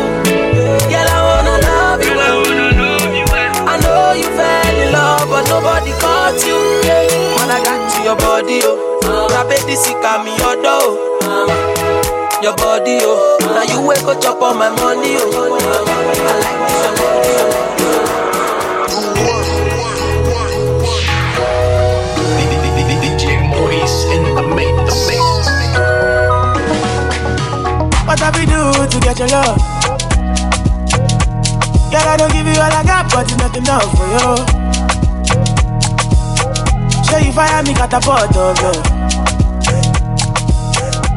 Girl, 0.92 1.09
I 1.09 1.21
wanna 1.26 1.56
love 1.64 2.04
you. 2.04 2.12
I 3.73 3.75
know 3.80 4.12
you 4.12 4.28
fell 4.37 4.76
in 4.85 4.92
love, 4.92 5.26
but 5.32 5.49
nobody 5.49 5.92
caught 5.97 6.38
you. 6.44 6.61
When 7.40 7.49
I 7.50 7.59
got 7.64 7.80
to 7.88 7.99
your 8.04 8.16
body, 8.21 8.61
oh, 8.62 9.28
my 9.32 9.42
baby 9.49 9.75
sick 9.75 9.97
me 10.23 10.37
your 10.37 10.56
door. 10.61 11.00
Oh. 11.25 11.49
Your 12.42 12.54
body, 12.56 12.99
oh, 13.02 13.38
now 13.40 13.62
you 13.64 13.80
wake 13.87 14.04
up 14.04 14.42
all 14.42 14.54
my 14.54 14.68
money, 14.68 15.16
oh. 15.18 15.56
I 15.56 16.32
like 16.37 16.59
this 16.68 16.78
your 16.85 16.94
body, 17.00 17.32
oh. 17.40 17.71
What 28.12 28.21
have 28.21 28.37
we 28.37 28.45
do 28.45 28.61
to 28.92 29.00
get 29.00 29.19
your 29.19 29.28
love? 29.28 29.57
Girl, 31.88 32.09
I 32.12 32.16
don't 32.19 32.31
give 32.31 32.47
you 32.47 32.61
all 32.61 32.71
I 32.71 32.85
got, 32.85 33.11
but 33.11 33.25
it's 33.25 33.40
not 33.40 33.57
enough 33.57 33.88
for 33.97 34.04
you. 34.04 34.37
Show 37.09 37.16
you 37.25 37.33
fire 37.33 37.62
me 37.62 37.73
catapult 37.73 38.37
of 38.37 38.59
you. 38.61 38.75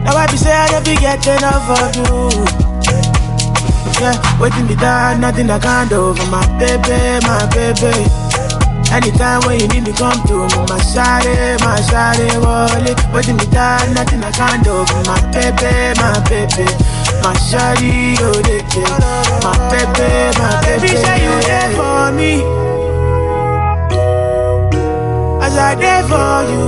Now 0.06 0.16
I 0.16 0.25
be 0.32 0.38
say 0.38 0.54
I 0.54 0.72
don't 0.72 0.86
be 0.86 0.96
get 0.96 1.28
enough 1.28 1.68
of 1.68 1.96
you. 2.00 2.32
Yeah, 4.00 4.40
waiting 4.40 4.66
me 4.66 4.75
down, 4.78 5.20
nothing 5.20 5.50
I 5.50 5.60
can't 5.60 5.90
do 5.90 6.14
for 6.16 6.28
my 6.28 6.48
baby, 6.58 7.20
my 7.28 7.46
baby. 7.54 8.25
Anytime 8.92 9.42
when 9.46 9.60
you 9.60 9.68
need 9.68 9.84
me, 9.84 9.94
come 9.94 10.22
to 10.27 10.34
me, 10.48 10.58
my 10.70 10.80
shawty, 10.92 11.36
my 11.60 11.80
shawty, 11.89 12.27
wally. 12.42 12.94
Waiting 13.13 13.38
me 13.38 13.46
down, 13.48 13.94
nothing 13.94 14.24
I 14.24 14.32
can't 14.32 14.63
do 14.63 14.86
my 15.06 15.20
baby, 15.32 15.94
my 16.00 16.20
baby. 16.30 16.65
My 17.24 17.34
shawty, 17.50 18.15
oh, 18.22 18.39
they 18.46 18.62
My 19.44 19.54
baby, 19.72 20.08
my 20.39 20.62
baby. 20.62 20.82
Baby, 20.82 20.96
say 21.04 21.18
you 21.24 21.36
there 21.44 21.72
for 21.75 22.12
me. 22.15 22.34
As 25.44 25.56
I 25.58 25.75
there 25.75 26.04
for 26.08 26.44
you. 26.51 26.65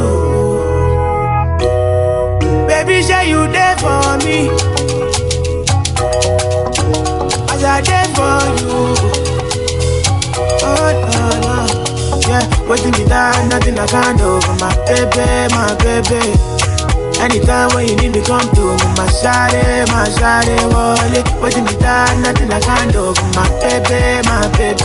Baby, 2.68 3.02
say 3.04 3.30
you 3.30 3.48
there 3.52 3.78
for 3.78 4.18
me. 4.26 4.50
As 7.54 7.64
I 7.64 7.82
there 7.82 8.10
for 8.16 8.40
you. 8.60 8.96
Oh, 10.70 10.92
no. 11.14 11.27
Waiting 12.68 12.92
me 12.92 13.06
down, 13.08 13.48
nothing 13.48 13.80
I 13.80 13.88
can't 13.88 14.18
do 14.20 14.42
for 14.44 14.56
my 14.60 14.76
baby, 14.84 15.24
my 15.56 15.72
baby. 15.80 16.20
Anytime 17.16 17.72
when 17.74 17.88
you 17.88 17.96
need 17.96 18.12
me, 18.12 18.22
come 18.22 18.44
to 18.44 18.76
me, 18.76 18.88
my 19.00 19.08
shawty, 19.08 19.88
my 19.88 20.04
shawty, 20.20 20.60
wally. 20.68 21.24
Waiting 21.42 21.64
me 21.64 21.72
down, 21.80 22.22
nothing 22.22 22.52
I 22.52 22.60
can't 22.60 22.92
do 22.92 23.16
for 23.16 23.30
my 23.40 23.48
baby, 23.64 24.20
my 24.28 24.44
baby. 24.60 24.84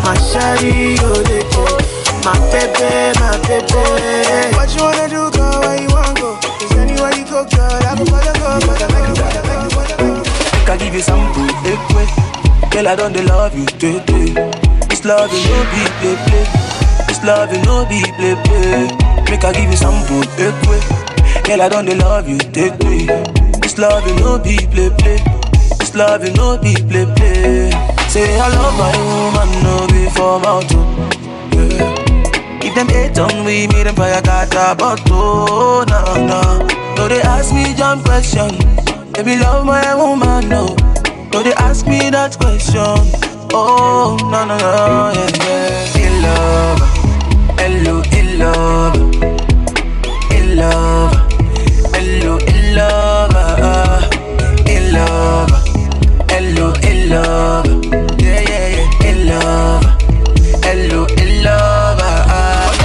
My 0.00 0.16
shawty, 0.16 0.96
oh, 1.04 1.20
they 1.28 1.44
My 2.24 2.32
baby, 2.48 3.12
my 3.20 3.36
baby. 3.44 4.56
What 4.56 4.72
you 4.72 4.80
wanna 4.80 5.04
do, 5.12 5.30
girl? 5.36 5.60
Where 5.60 5.76
you 5.76 5.88
wanna 5.92 6.16
go? 6.16 6.38
Is 6.64 6.72
anywhere 6.72 7.12
you 7.12 7.24
go, 7.28 7.44
girl? 7.44 7.84
I 7.84 8.00
will 8.00 8.06
follow, 8.08 8.32
go, 8.32 8.64
like 8.64 8.80
you, 8.80 8.88
like 8.96 9.08
you, 9.08 9.76
but 9.76 10.00
I 10.00 10.72
you. 10.72 10.78
Give 10.80 10.94
you 10.94 11.02
some 11.02 11.20
good 11.36 11.52
liquid. 11.68 12.08
Girl, 12.72 12.88
I 12.88 12.96
don't 12.96 13.12
love 13.28 13.52
you, 13.52 13.66
today. 13.66 14.32
This 14.88 15.04
love 15.04 15.30
is 15.30 15.44
no 15.44 15.62
be 15.68 15.84
play 16.00 16.16
play. 16.24 16.69
This 17.20 17.28
love 17.28 17.52
you 17.52 17.62
no 17.64 17.84
be 17.84 18.00
play 18.16 18.34
play. 18.44 18.88
Make 19.28 19.44
I 19.44 19.52
give 19.52 19.70
you 19.70 19.76
some 19.76 20.00
good 20.08 20.26
liquid. 20.40 20.82
Girl, 21.44 21.60
I 21.60 21.68
don't 21.68 21.84
dey 21.84 21.94
love 21.94 22.26
you, 22.26 22.38
today. 22.38 23.04
This 23.60 23.76
love 23.76 24.06
you 24.08 24.14
no 24.16 24.38
be 24.38 24.56
play 24.72 24.88
play. 24.88 25.18
This 25.78 25.94
love 25.94 26.24
you 26.24 26.32
no 26.32 26.56
be 26.56 26.72
play 26.88 27.04
play. 27.16 27.70
Say 28.08 28.40
I 28.40 28.48
love 28.48 28.72
my 28.80 28.96
woman, 29.04 29.50
no 29.62 29.86
be 29.92 30.08
for 30.16 30.40
mouth. 30.40 30.72
Yeah. 31.52 32.64
If 32.64 32.74
them 32.74 32.88
hate 32.88 33.18
on 33.18 33.44
we, 33.44 33.66
me 33.68 33.82
them 33.84 33.96
fire 33.96 34.22
got 34.22 34.54
a 34.54 34.74
bottle, 34.74 35.84
no, 35.92 36.26
no. 36.26 36.66
No, 36.96 37.06
they 37.08 37.20
ask 37.20 37.52
me 37.52 37.74
jump 37.74 38.02
question. 38.04 38.48
Baby, 39.12 39.36
love 39.36 39.66
my 39.66 39.94
woman, 39.94 40.48
no. 40.48 40.74
No, 41.34 41.42
they 41.42 41.52
ask 41.54 41.86
me 41.86 42.08
that 42.10 42.38
question. 42.38 42.96
Oh, 43.52 44.16
no, 44.22 44.44
no, 44.46 44.56
no, 44.56 45.12
yeah, 45.12 45.28
yeah. 45.44 46.06
In 46.06 46.22
love, 46.22 46.79
love, 48.40 48.96
in 50.32 50.56
love, 50.56 51.12
hello, 51.94 52.38
in 52.38 52.74
love, 52.74 54.10
in 54.66 54.92
love, 54.92 55.50
hello, 56.30 56.72
in 56.88 57.10
love, 57.10 57.66
yeah, 58.18 58.40
yeah, 58.48 58.68
yeah, 58.76 59.08
in 59.10 59.28
love, 59.28 59.84
hello, 60.64 61.04
in 61.18 61.44
love, 61.44 62.00
uh, 62.00 62.76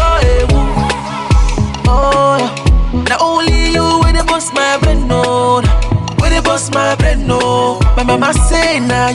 oh. 1.88 3.05
Now 3.07 3.17
only 3.21 3.71
you 3.71 4.00
with 4.03 4.15
the 4.17 4.25
bust 4.27 4.53
my 4.53 4.77
brain, 4.81 5.07
no. 5.07 5.62
With 6.19 6.33
the 6.35 6.41
bust 6.43 6.74
my 6.74 6.95
brain, 6.95 7.25
no. 7.27 7.79
My 7.95 8.03
mama 8.03 8.33
say 8.33 8.81
now 8.81 9.07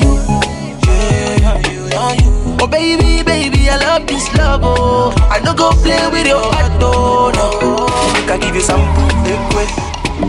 no 5.50 5.56
go 5.56 5.82
play 5.82 5.98
with 6.10 6.26
your 6.26 6.38
heart, 6.38 6.72
no, 6.80 7.30
no. 7.30 7.86
Make 8.14 8.30
I 8.30 8.38
give 8.38 8.54
you 8.54 8.60
some 8.60 8.82
liquid. 9.26 9.70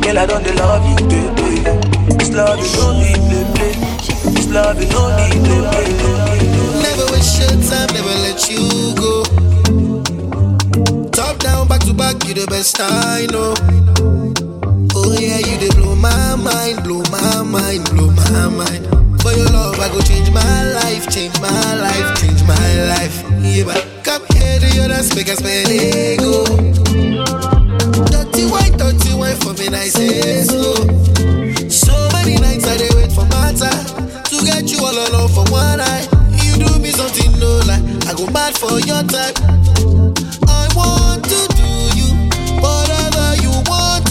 Girl, 0.01 0.17
I 0.17 0.25
don't 0.25 0.45
love 0.55 0.85
you, 0.89 0.95
baby. 1.07 1.61
This 2.17 2.31
love 2.31 2.59
is 2.59 2.73
no 2.77 2.93
need 2.97 3.21
play, 3.29 3.45
play. 3.53 3.73
This 4.33 4.49
love 4.49 4.81
is 4.81 4.89
no 4.89 5.15
need 5.17 5.37
play, 5.45 5.61
play. 5.69 5.89
Never 6.81 7.05
waste 7.11 7.39
your 7.39 7.53
time, 7.69 7.89
never 7.93 8.15
let 8.25 8.49
you 8.49 8.95
go. 8.97 9.23
Top 11.11 11.37
down, 11.39 11.67
back 11.67 11.81
to 11.81 11.93
back, 11.93 12.23
you 12.25 12.33
the 12.33 12.47
best 12.47 12.77
I 12.79 13.27
know. 13.31 13.53
Oh 14.95 15.13
yeah, 15.19 15.37
you 15.37 15.57
they 15.59 15.69
blow 15.75 15.95
my 15.95 16.35
mind, 16.35 16.83
blow 16.83 17.03
my 17.11 17.43
mind, 17.43 17.89
blow 17.91 18.09
my 18.09 18.47
mind. 18.47 18.87
For 19.21 19.31
your 19.31 19.49
love, 19.49 19.79
I 19.79 19.87
go 19.89 20.01
change 20.01 20.31
my 20.31 20.73
life, 20.73 21.09
change 21.09 21.39
my 21.39 21.75
life, 21.75 22.19
change 22.19 22.41
my 22.43 22.73
life. 22.89 23.23
Yeah, 23.41 23.90
others 24.79 25.15
make 25.15 25.29
us 25.29 25.41
pay 25.41 26.17
go. 26.17 26.45
Dirty 28.11 28.45
wine, 28.45 28.77
dirty 28.77 29.13
wine 29.13 29.35
for 29.37 29.53
me, 29.53 29.69
nice 29.69 29.97
and 29.97 30.45
slow. 30.45 30.73
Oh. 30.77 31.69
So 31.69 31.93
many 32.13 32.35
nights 32.39 32.67
I 32.67 32.77
did 32.77 32.93
wait 32.95 33.11
for 33.11 33.25
my 33.25 33.53
time 33.53 33.85
to 34.23 34.45
get 34.45 34.71
you 34.71 34.79
all 34.85 34.93
alone 34.93 35.29
for 35.29 35.45
one 35.51 35.77
night. 35.79 36.07
You 36.43 36.63
do 36.63 36.79
me 36.79 36.91
something, 36.91 37.31
no 37.39 37.59
lie. 37.67 37.81
I 38.07 38.13
go 38.13 38.25
mad 38.31 38.57
for 38.57 38.79
your 38.79 39.03
type. 39.03 39.37
I 40.47 40.67
want 40.75 41.23
to 41.25 41.41
do 41.57 41.69
you 41.97 42.09
whatever 42.61 43.35
you 43.41 43.51
want. 43.67 44.07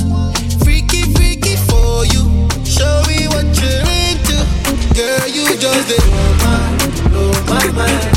Freaky, 0.64 1.12
freaky 1.14 1.56
for 1.68 2.04
you. 2.06 2.48
Show 2.64 3.02
me 3.08 3.28
what 3.28 3.46
you're 3.60 3.86
into, 4.08 4.36
girl. 4.94 5.26
You 5.28 5.56
just 5.56 5.88
did. 5.88 6.00
Oh 6.02 6.32
my, 6.42 7.08
blow 7.08 7.32
my, 7.46 7.72
mind. 7.72 8.09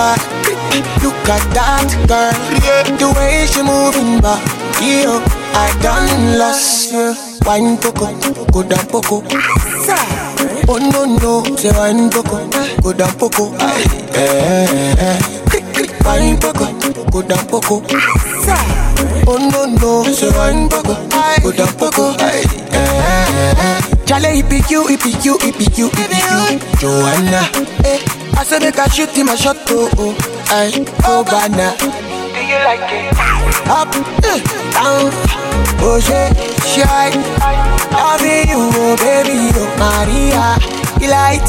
God, 0.00 0.16
look 1.04 1.28
at 1.28 1.44
that 1.52 1.92
girl. 2.08 2.32
The 2.96 3.08
way 3.20 3.44
she 3.44 3.60
moving 3.60 4.16
back, 4.24 4.40
yo, 4.80 5.20
I 5.52 5.68
done 5.84 6.38
lost 6.40 6.92
you. 6.92 7.12
Wine 7.44 7.76
poco, 7.76 8.08
go 8.48 8.62
down 8.62 8.86
poco. 8.88 9.20
Oh 10.72 10.78
no 10.80 11.04
no, 11.04 11.44
say 11.56 11.68
wine 11.76 12.08
poco, 12.08 12.48
go 12.80 12.92
down 12.94 13.12
poco. 13.18 13.52
Eh, 13.60 14.16
eh, 14.16 14.96
eh. 15.04 15.18
Wine 16.06 16.38
poco, 16.40 16.64
go 17.12 17.20
down 17.20 17.44
poco. 17.46 17.82
Oh 19.28 19.36
no 19.52 19.66
no, 19.66 20.04
say 20.14 20.30
wine 20.32 20.66
poco, 20.70 20.94
go 21.42 21.52
down 21.52 21.72
poco. 21.76 22.14
Eh, 22.24 22.44
eh, 22.72 23.54
eh. 23.60 23.80
Chale, 24.06 24.32
it 24.40 24.48
be 24.48 24.62
you, 24.70 24.88
it 24.88 25.02
be 25.04 25.10
you, 25.22 25.36
it 25.42 25.58
be 25.58 25.64
you, 25.76 25.90
it 25.92 26.08
be 26.08 26.16
you, 26.24 26.58
Joanna. 26.80 27.44
Eh, 27.84 28.00
I 28.40 28.42
say 28.42 28.58
make 28.58 28.78
I 28.78 28.88
shoot 28.88 29.10
him 29.10 29.28
a 29.28 29.36
shot, 29.36 29.56
oh, 29.68 29.90
oh, 29.98 30.16
aye, 30.48 30.72
oh, 31.04 31.22
banana. 31.28 31.76
Do 31.76 32.40
you 32.40 32.56
like 32.64 32.88
it? 32.88 33.12
Up, 33.68 33.92
eh, 34.24 34.40
down, 34.72 35.12
oh 35.84 36.00
shit, 36.00 36.32
shy. 36.64 37.12
Loving 37.92 38.48
you, 38.48 38.64
oh 38.80 38.96
baby, 38.96 39.52
oh 39.60 39.68
Maria, 39.76 40.56
delight. 40.96 41.44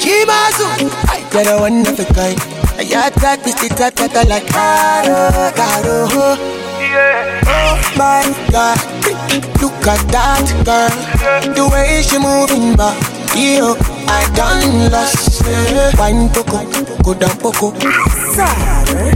Chimazu, 0.00 0.88
I 1.04 1.20
got 1.30 1.46
a 1.52 1.60
one 1.60 1.84
of 1.86 2.00
a 2.00 2.04
kind. 2.14 2.40
I 2.80 2.84
got 2.88 3.12
that, 3.20 3.44
this 3.44 3.54
type 3.54 3.94
that 3.96 4.16
I 4.16 4.22
like. 4.24 4.48
Caro, 4.48 5.52
caro, 5.52 6.08
oh. 6.16 6.54
Oh 7.44 7.76
my 7.98 8.24
God, 8.50 8.80
look 9.60 9.86
at 9.86 10.00
that 10.16 10.48
girl. 10.64 10.88
The 11.52 11.68
way 11.68 12.00
she 12.00 12.16
moving 12.16 12.74
back, 12.74 12.96
yo, 13.36 13.76
I 14.08 14.24
done 14.34 14.90
lost. 14.90 15.27
Wine 15.48 16.28
poco, 16.28 16.58
go 17.02 17.14
down 17.14 17.36
poco. 17.38 17.72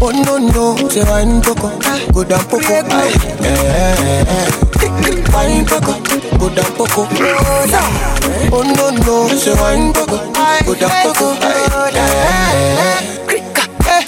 Oh 0.01 0.11
no 0.11 0.39
no, 0.39 0.89
say 0.89 1.03
wine 1.05 1.41
poco, 1.43 1.69
go 2.12 2.25
down 2.25 2.45
poco. 2.47 2.73
Eh, 2.73 2.83
eh, 3.43 4.25
eh. 4.27 4.51
Wine 5.33 5.65
poco, 5.67 5.93
go 6.39 6.49
down 6.49 6.73
poco. 6.77 7.07
Oh 8.51 8.62
no 8.65 8.91
no, 9.05 9.29
say 9.37 9.53
wine 9.61 9.93
poco, 9.93 10.17
go 10.65 10.75
down 10.75 10.91
poco. 11.03 11.37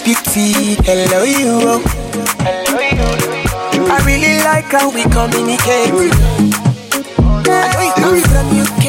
Beauty, 0.03 0.75
hello 0.83 1.23
you. 1.23 1.81
I 3.87 4.01
really 4.05 4.37
like 4.43 4.65
how 4.71 4.89
we 4.89 5.03
communicate. 5.03 5.93
I 7.47 7.69
know 7.73 7.81
you 7.81 7.93
come 7.93 8.21
from 8.21 8.47
UK, 8.61 8.83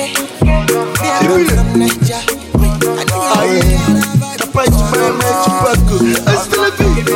me 0.45 1.09
I 1.09 1.25
come 1.27 1.45
from 1.47 1.79
Niger. 1.79 2.36
Man, 5.87 5.99
Chicago. 5.99 6.27
I 6.27 6.37
still 6.37 6.65
a 6.65 6.71
big 6.77 7.07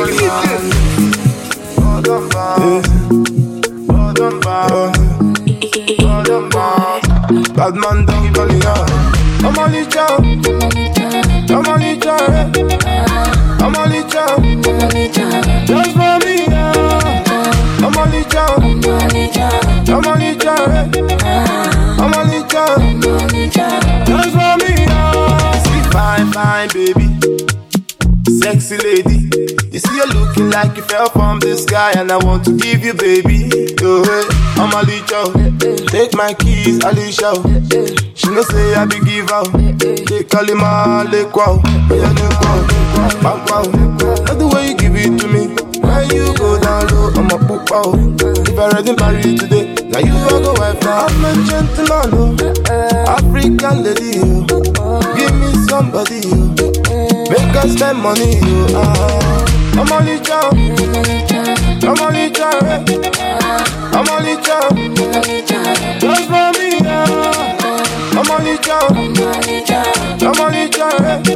Bad 7.55 7.75
man 7.75 8.05
down 8.05 8.33
Goliath. 8.33 9.43
I'm 9.43 9.57
only. 9.57 9.81
I'm 9.81 10.50
like 30.51 30.75
you 30.77 30.83
fell 30.83 31.09
from 31.09 31.39
the 31.39 31.55
sky, 31.57 31.93
and 31.97 32.11
I 32.11 32.17
want 32.17 32.45
to 32.45 32.55
give 32.57 32.83
you, 32.83 32.93
baby. 32.93 33.49
Go 33.75 34.03
ahead, 34.03 34.25
I'm 34.59 34.73
a 34.75 34.83
leech 34.83 35.11
Take 35.87 36.13
my 36.15 36.33
keys, 36.33 36.79
Alicia. 36.83 37.33
She 38.15 38.27
know 38.29 38.43
say 38.43 38.75
I 38.75 38.85
be 38.85 38.99
give 39.03 39.31
out. 39.31 39.51
They 39.79 40.23
call 40.23 40.45
him 40.47 40.59
a 40.59 41.03
wow. 41.35 41.61
Yeah, 41.89 42.11
lick 42.11 42.39
wow. 42.41 42.59
Bang 43.23 43.41
wow. 43.49 43.63
The 44.35 44.47
way 44.53 44.69
you 44.69 44.75
give 44.77 44.95
it 44.95 45.19
to 45.19 45.27
me. 45.27 45.47
When 45.81 46.09
you 46.11 46.33
go 46.37 46.59
down 46.59 46.87
low, 46.87 47.11
I'm 47.15 47.31
a 47.31 47.37
poop 47.47 47.71
out. 47.71 47.95
If 48.47 48.57
I 48.59 48.69
ready 48.69 48.93
marry 48.95 49.21
you 49.31 49.37
today, 49.37 49.73
now 49.89 49.99
you 49.99 50.13
are 50.13 50.41
go 50.41 50.53
wife 50.53 50.81
now. 50.83 51.07
I'm 51.07 51.25
a 51.25 51.31
gentleman, 51.47 52.09
oh. 52.13 53.07
African 53.07 53.83
lady, 53.83 54.19
oh. 54.19 55.01
Give 55.15 55.33
me 55.35 55.53
somebody, 55.67 56.21
oh. 56.25 57.27
Make 57.29 57.55
us 57.55 57.73
spend 57.73 57.99
money, 57.99 58.39
oh. 58.43 58.73
Ah. 58.75 59.30
I'm 59.73 59.91
only 59.91 60.19
child. 60.19 60.53
I'm 61.83 62.01
only 62.01 62.29
child. 62.31 62.89
I'm 63.93 64.09
only 64.09 64.35
child. 64.41 64.75
Just 65.99 66.25
for 66.29 66.47
me, 66.57 66.67
yeah. 66.81 68.17
I'm 68.17 68.31
only 68.31 68.57
child. 68.57 68.91
I'm 68.91 70.39
only 70.39 70.69
child. 70.69 71.27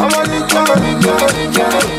I'm 0.00 0.14
only 0.14 0.38
Die 1.58 1.97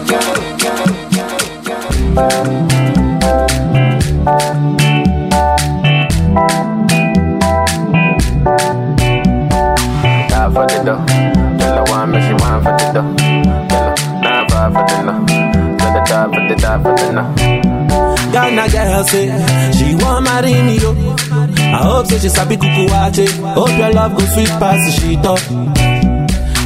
say 22.20 22.28
she 22.28 22.36
sabi 22.36 22.56
kuku 22.58 22.88
wache. 22.90 23.28
Hope 23.56 23.78
your 23.78 23.92
love 23.94 24.16
go 24.18 24.26
sweet 24.26 24.50
past 24.60 24.86
the 24.86 24.92
shit 24.92 25.26
up. 25.26 25.40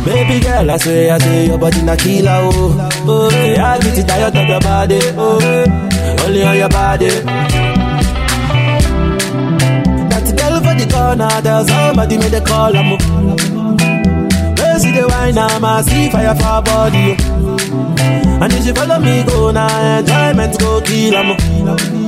Baby 0.06 0.40
girl, 0.44 0.70
I 0.72 0.78
say, 0.78 1.10
I 1.10 1.18
say 1.18 1.48
your 1.48 1.58
body 1.58 1.82
na 1.82 1.96
killer 1.96 2.40
oh. 2.44 2.90
Oh, 3.08 3.30
yeah, 3.32 3.74
I 3.74 3.80
get 3.80 4.08
tired 4.08 4.36
of 4.36 4.48
your 4.48 4.60
body. 4.60 5.00
Oh, 5.16 5.40
only 6.26 6.44
on 6.44 6.58
your 6.58 6.70
body. 6.70 7.10
That 10.10 10.26
girl 10.38 10.60
for 10.60 10.76
the 10.76 10.86
corner, 10.92 11.42
there's 11.42 11.68
somebody 11.68 12.18
made 12.18 12.34
a 12.34 12.42
call. 12.42 12.76
I'm 12.76 12.98
Where 14.58 14.80
see 14.80 14.92
the 14.92 15.08
wine, 15.08 15.38
I'm 15.38 15.64
a 15.64 15.84
see 15.84 16.10
fire 16.10 16.36
for 16.36 16.62
body. 16.62 17.16
Oh. 17.20 17.58
And 18.42 18.52
if 18.54 18.66
you 18.66 18.74
follow 18.74 19.00
me, 19.00 19.24
go 19.24 19.52
now, 19.52 20.00
enjoyment 20.00 20.60
go 20.60 20.82
kill 20.82 21.16
'em. 21.16 22.03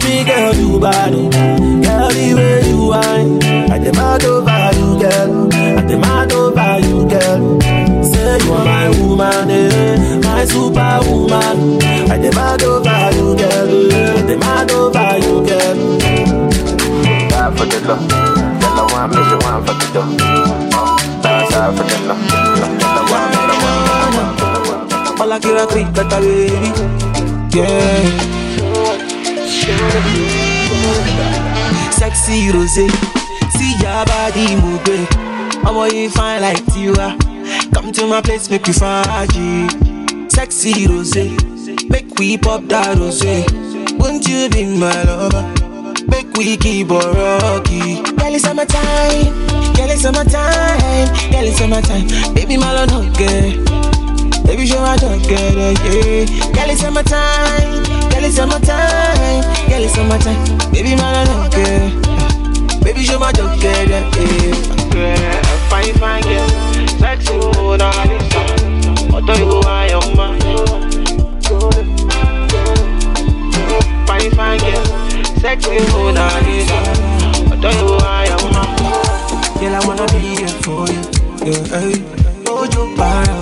Baby 0.00 0.24
girl, 0.24 0.54
you 0.54 0.80
bad, 0.80 1.12
oh. 1.14 1.28
girl, 1.28 2.08
the 2.08 2.34
way 2.34 2.68
you 2.68 2.88
whine. 2.88 3.42
I 3.70 3.78
demand 3.78 4.24
over 4.24 4.70
you, 4.78 4.98
girl. 5.00 5.52
I 5.52 5.82
demand 5.86 6.32
over 6.32 6.78
you, 6.86 7.08
girl. 7.08 7.60
Say 8.02 8.38
you 8.44 8.52
are 8.52 8.64
my 8.64 8.88
woman, 9.00 9.50
eh? 9.50 10.18
my 10.22 10.44
superwoman. 10.46 11.82
I 12.10 12.16
demand 12.18 12.62
over 12.62 13.10
you, 13.16 13.36
girl. 13.36 13.92
I 13.92 14.22
demand 14.26 14.70
over 14.70 15.18
you, 15.18 15.34
girl. 15.46 15.98
Die 17.28 17.50
for 17.56 17.66
the 17.66 17.78
love. 17.88 18.08
Tell 18.60 18.76
her 18.76 18.86
one, 18.94 19.10
make 19.10 19.26
she 19.28 19.36
wine 19.44 19.62
for 19.66 19.74
the 19.74 19.86
dough. 19.92 21.22
Die 21.22 21.44
side 21.50 21.76
for 21.76 21.84
the 21.84 21.96
love. 22.08 22.22
Tell 22.28 22.96
her 22.96 23.04
one, 23.12 23.28
make 23.28 23.44
her 23.44 23.56
wine, 23.62 23.82
make 23.84 23.98
her 23.98 24.10
wine, 24.14 24.30
make 24.30 24.46
her 24.46 25.06
wine. 25.06 25.20
All 25.20 25.32
I 25.32 25.38
care 25.38 25.66
quick, 25.66 25.88
that 25.94 26.12
a 26.12 26.18
baby. 26.20 26.70
Yeah. 27.56 28.37
Sexy 31.92 32.50
rose, 32.52 32.74
see 33.52 33.72
your 33.80 34.04
body 34.06 34.56
move. 34.56 35.08
I 35.64 35.70
want 35.74 35.92
you 35.92 36.08
fine 36.08 36.40
like 36.40 36.64
Tiwa. 36.66 37.18
Come 37.74 37.92
to 37.92 38.06
my 38.06 38.22
place, 38.22 38.48
make 38.48 38.66
you 38.66 38.72
faji. 38.72 40.30
Sexy 40.32 40.86
rose, 40.86 41.16
make 41.90 42.18
we 42.18 42.38
pop 42.38 42.62
that 42.68 42.96
rose. 42.96 43.22
Won't 43.98 44.26
you 44.26 44.48
be 44.48 44.64
my 44.64 45.02
lover? 45.02 45.42
Make 46.08 46.32
we 46.36 46.56
keep 46.56 46.90
on 46.90 47.14
rocky. 47.14 48.00
Girl, 48.16 48.34
it's 48.34 48.44
summertime. 48.44 49.32
Girl, 49.74 49.90
it's 49.90 50.02
summertime. 50.02 51.08
Girl, 51.30 51.44
it's 51.44 51.58
summertime. 51.58 52.34
Baby, 52.34 52.56
my 52.56 52.72
love, 52.72 52.88
no 52.90 53.02
girl. 53.18 53.97
Baby, 54.48 54.66
show 54.66 54.80
my 54.80 54.96
dog, 54.96 55.20
girl, 55.28 55.58
yeah. 55.60 56.24
Girl, 56.56 56.70
it's 56.72 56.80
summertime. 56.80 57.84
Girl, 58.10 58.24
it's 58.24 58.36
summertime. 58.36 59.42
Girl, 59.68 59.84
it's 59.84 59.94
summertime. 59.94 60.72
Baby, 60.72 60.96
my 60.96 61.24
love, 61.24 61.52
girl. 61.52 62.80
Baby, 62.82 63.02
show 63.04 63.18
my 63.18 63.30
dog, 63.32 63.60
girl, 63.60 63.88
yeah. 63.88 64.10
yeah. 64.96 65.42
Fine, 65.68 65.92
fine, 66.00 66.22
girl. 66.22 66.48
Sexy, 66.98 67.34
mood, 67.36 67.82
on 67.82 68.08
this. 68.08 69.12
What 69.12 69.26
do 69.26 69.32
you 69.38 69.60
want, 69.60 69.90
your 69.90 70.16
man? 70.16 70.40
Fine, 74.06 74.30
fine, 74.32 74.58
girl. 74.60 74.84
Sexy, 75.44 75.78
mood, 75.92 76.16
on 76.16 76.42
this. 76.44 76.70
What 77.50 77.60
do 77.60 77.68
you 77.68 77.84
want, 77.84 78.28
your 78.32 78.52
man? 78.52 78.68
Girl, 79.60 79.74
I 79.74 79.86
wanna 79.86 80.06
be 80.08 80.36
there 80.40 80.48
for 80.64 80.88
you. 80.88 81.02
Yeah, 81.44 81.76
eh. 81.76 81.92
hey. 81.92 82.18
Ojo 82.48 82.88
para, 82.96 83.37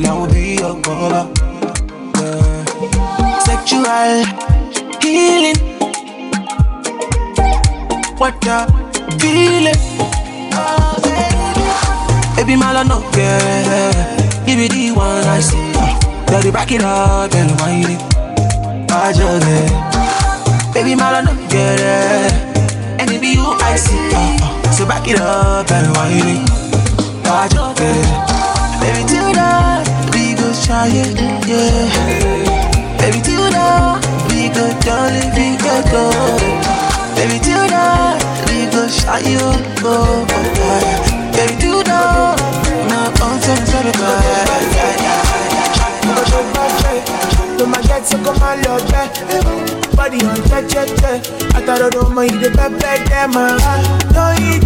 and 0.00 0.08
I 0.08 0.18
will 0.18 0.32
be 0.32 0.56
your 0.56 0.80
cover. 0.80 1.28
Yeah. 2.16 2.64
Sexual 3.40 4.24
healing. 5.02 5.60
What 8.16 8.40
the 8.40 8.64
feeling? 9.20 9.74
Oh, 10.52 10.96
baby, 12.36 12.56
my 12.56 12.82
no 12.82 13.00
care. 13.12 13.92
Give 14.46 14.58
me 14.58 14.68
the 14.68 14.92
one 14.96 15.24
I 15.24 15.40
see. 15.40 15.72
Gotta 16.30 16.50
back 16.52 16.72
it 16.72 16.82
up 16.82 17.34
and 17.34 17.50
wind 17.60 17.90
it. 17.90 18.00
I 18.90 19.12
just 19.12 19.46
it. 19.46 20.74
Baby, 20.74 20.94
my 20.94 21.20
no 21.20 21.34
get 21.48 21.80
it. 21.80 22.32
And 23.00 23.10
it 23.10 23.20
be 23.20 23.34
you 23.34 23.44
I 23.44 23.76
see. 23.76 24.72
So 24.72 24.86
back 24.86 25.06
it 25.08 25.20
up 25.20 25.70
and 25.70 25.94
wind 25.96 26.38
it. 26.38 26.50
I 27.26 27.48
just 27.48 27.80
it. 27.80 28.29
Baby, 28.80 29.02
tonight 29.08 29.84
we 30.14 30.34
go 30.34 30.48
try 30.64 30.88
it, 30.88 31.14
yeah. 31.46 31.88
Baby, 32.98 33.20
tonight 33.22 34.00
we 34.28 34.48
go 34.48 34.64
jolly, 34.80 35.24
we 35.36 35.56
go 35.60 35.74
go. 35.92 36.04
Baby, 37.16 37.38
tonight 37.44 38.20
we 38.48 38.66
go 38.72 38.86
shy 38.88 39.20
you 39.28 39.40
go. 39.82 40.24
Baby, 41.36 41.54
tonight 41.60 42.38
no 42.88 43.00
content, 43.18 43.64
sorry, 43.68 43.92
To 47.58 47.66
my 47.66 47.80
get 47.82 48.06
so 48.06 48.16
come 48.24 48.42
on, 48.42 48.62
love, 48.62 48.90
yeah. 48.90 49.08
Body 49.96 50.18
on 50.24 50.36
check, 50.48 50.68
check, 50.68 50.88
check. 51.00 51.20
I 51.54 51.60
thought 51.60 51.82
I 51.82 51.90
don't 51.90 52.14
mind 52.14 52.40
the 52.40 52.50
pepper, 52.50 52.96
them, 53.08 53.32
no, 54.14 54.24
you 54.40 54.59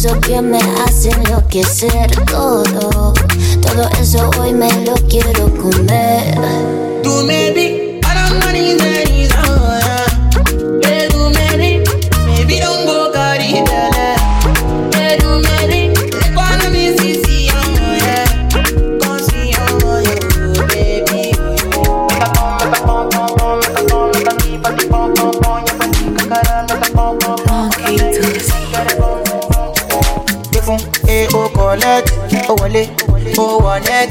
Tienes, 0.00 0.20
tienes 0.20 0.20
eso 0.20 0.20
que 0.20 0.40
me 0.40 0.58
hace 0.82 1.10
enloquecer 1.10 2.10
todo. 2.24 3.12
Todo 3.60 3.90
eso 4.00 4.30
hoy 4.40 4.54
me 4.54 4.70
lo 4.86 4.94
quiero 5.08 5.54
comer. 5.56 6.38
Tú 7.02 7.22
me 7.24 7.50
wọlé, 32.70 32.86
ó 33.38 33.58
wọ 33.58 33.78
net. 33.84 34.10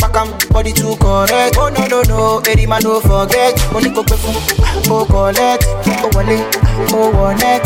Pakam 0.00 0.28
body 0.50 0.72
too 0.72 0.96
correct. 0.96 1.56
Oh 1.58 1.68
no 1.70 1.86
no 1.88 2.02
no, 2.08 2.40
eri 2.50 2.66
ma 2.66 2.78
no 2.80 3.00
forget. 3.00 3.54
Mo 3.72 3.80
ní 3.80 3.90
kó 3.94 4.02
gbé 4.02 4.16
fún 4.16 4.34
O 4.90 5.04
collect, 5.04 5.66
ó 6.02 6.08
wọlé, 6.14 6.38
ó 6.92 7.10
wọ 7.12 7.38
net. 7.40 7.62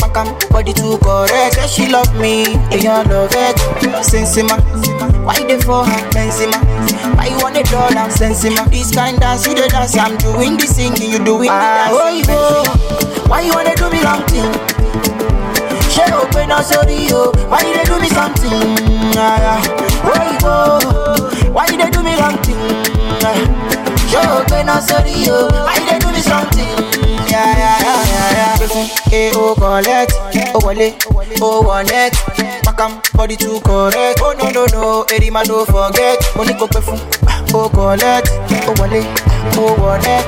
Pakam 0.00 0.28
body 0.50 0.72
too 0.72 0.98
correct. 0.98 1.54
Say 1.54 1.68
she 1.68 1.86
love 1.92 2.14
me, 2.20 2.44
èèyàn 2.70 3.08
love 3.10 3.34
it. 3.36 3.56
Sensima, 4.02 4.56
why 5.24 5.34
you 5.38 5.46
dey 5.48 5.58
for 5.60 5.84
her? 5.84 6.10
Benzema, 6.10 6.56
why 7.16 7.26
you 7.28 7.36
want 7.42 7.56
a 7.56 7.62
dollar? 7.64 8.08
Sensima, 8.10 8.64
this 8.70 8.94
kind 8.94 9.18
dance 9.20 9.46
you 9.46 9.54
dey 9.54 9.68
dance. 9.68 9.96
I'm 9.96 10.16
doing 10.18 10.56
the 10.56 10.66
singing, 10.66 11.10
you 11.10 11.18
doing 11.18 11.42
the 11.42 11.46
dance. 11.48 11.92
Ah, 11.92 12.04
oyibo, 12.04 13.28
why 13.28 13.40
you 13.42 13.52
wanna 13.52 13.74
do 13.76 13.90
me 13.90 14.02
long 14.02 14.22
thing? 14.26 14.52
ṣé 15.92 16.08
o 16.16 16.24
pé 16.32 16.46
náà 16.48 16.62
sórí 16.64 17.12
o 17.12 17.30
why 17.50 17.60
you 17.60 17.74
dey 17.76 17.84
do 17.84 17.98
me 18.00 18.08
something 18.08 19.18
ara 19.18 19.60
oyinbo 19.60 19.81
why 21.54 21.66
you 21.70 21.76
dey 21.78 21.90
do 21.90 22.02
me 22.02 22.14
wrong 22.16 22.36
thing 22.42 22.58
ṣé 24.12 24.20
o 24.36 24.42
pé 24.50 24.58
náà 24.68 24.80
sórí 24.88 25.28
o 25.30 25.48
why 25.66 25.76
you 25.86 25.98
do 26.00 26.08
me 26.12 26.20
something. 26.20 26.68
Gbé 28.58 28.66
fún 28.68 28.86
A 29.12 29.20
O 29.36 29.54
collect, 29.54 30.12
ó 30.54 30.58
wọlé, 30.64 30.88
ó 31.40 31.48
wọ 31.66 31.82
net, 31.90 32.12
pakam 32.64 32.92
body 33.14 33.36
too 33.36 33.60
correct. 33.60 34.20
Oh 34.22 34.34
no 34.38 34.50
no 34.50 34.66
no, 34.72 35.04
eri 35.14 35.30
ma 35.30 35.42
no 35.48 35.64
forget. 35.64 36.18
Mo 36.36 36.44
ní 36.44 36.52
kó 36.60 36.66
gbé 36.66 36.80
fún 36.86 36.98
O 37.54 37.68
collect, 37.68 38.28
wọlé, 38.78 39.02
ó 39.56 39.64
wọ 39.82 39.92
net, 40.04 40.24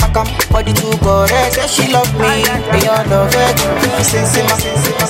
pakam 0.00 0.26
body 0.50 0.72
too 0.72 0.92
correct. 1.04 1.54
Say 1.54 1.66
she 1.68 1.92
love 1.92 2.12
me, 2.20 2.28
èèyàn 2.28 3.10
love 3.10 3.36
it. 3.44 3.56
Sensima, 4.04 4.56
sensima, 4.60 5.06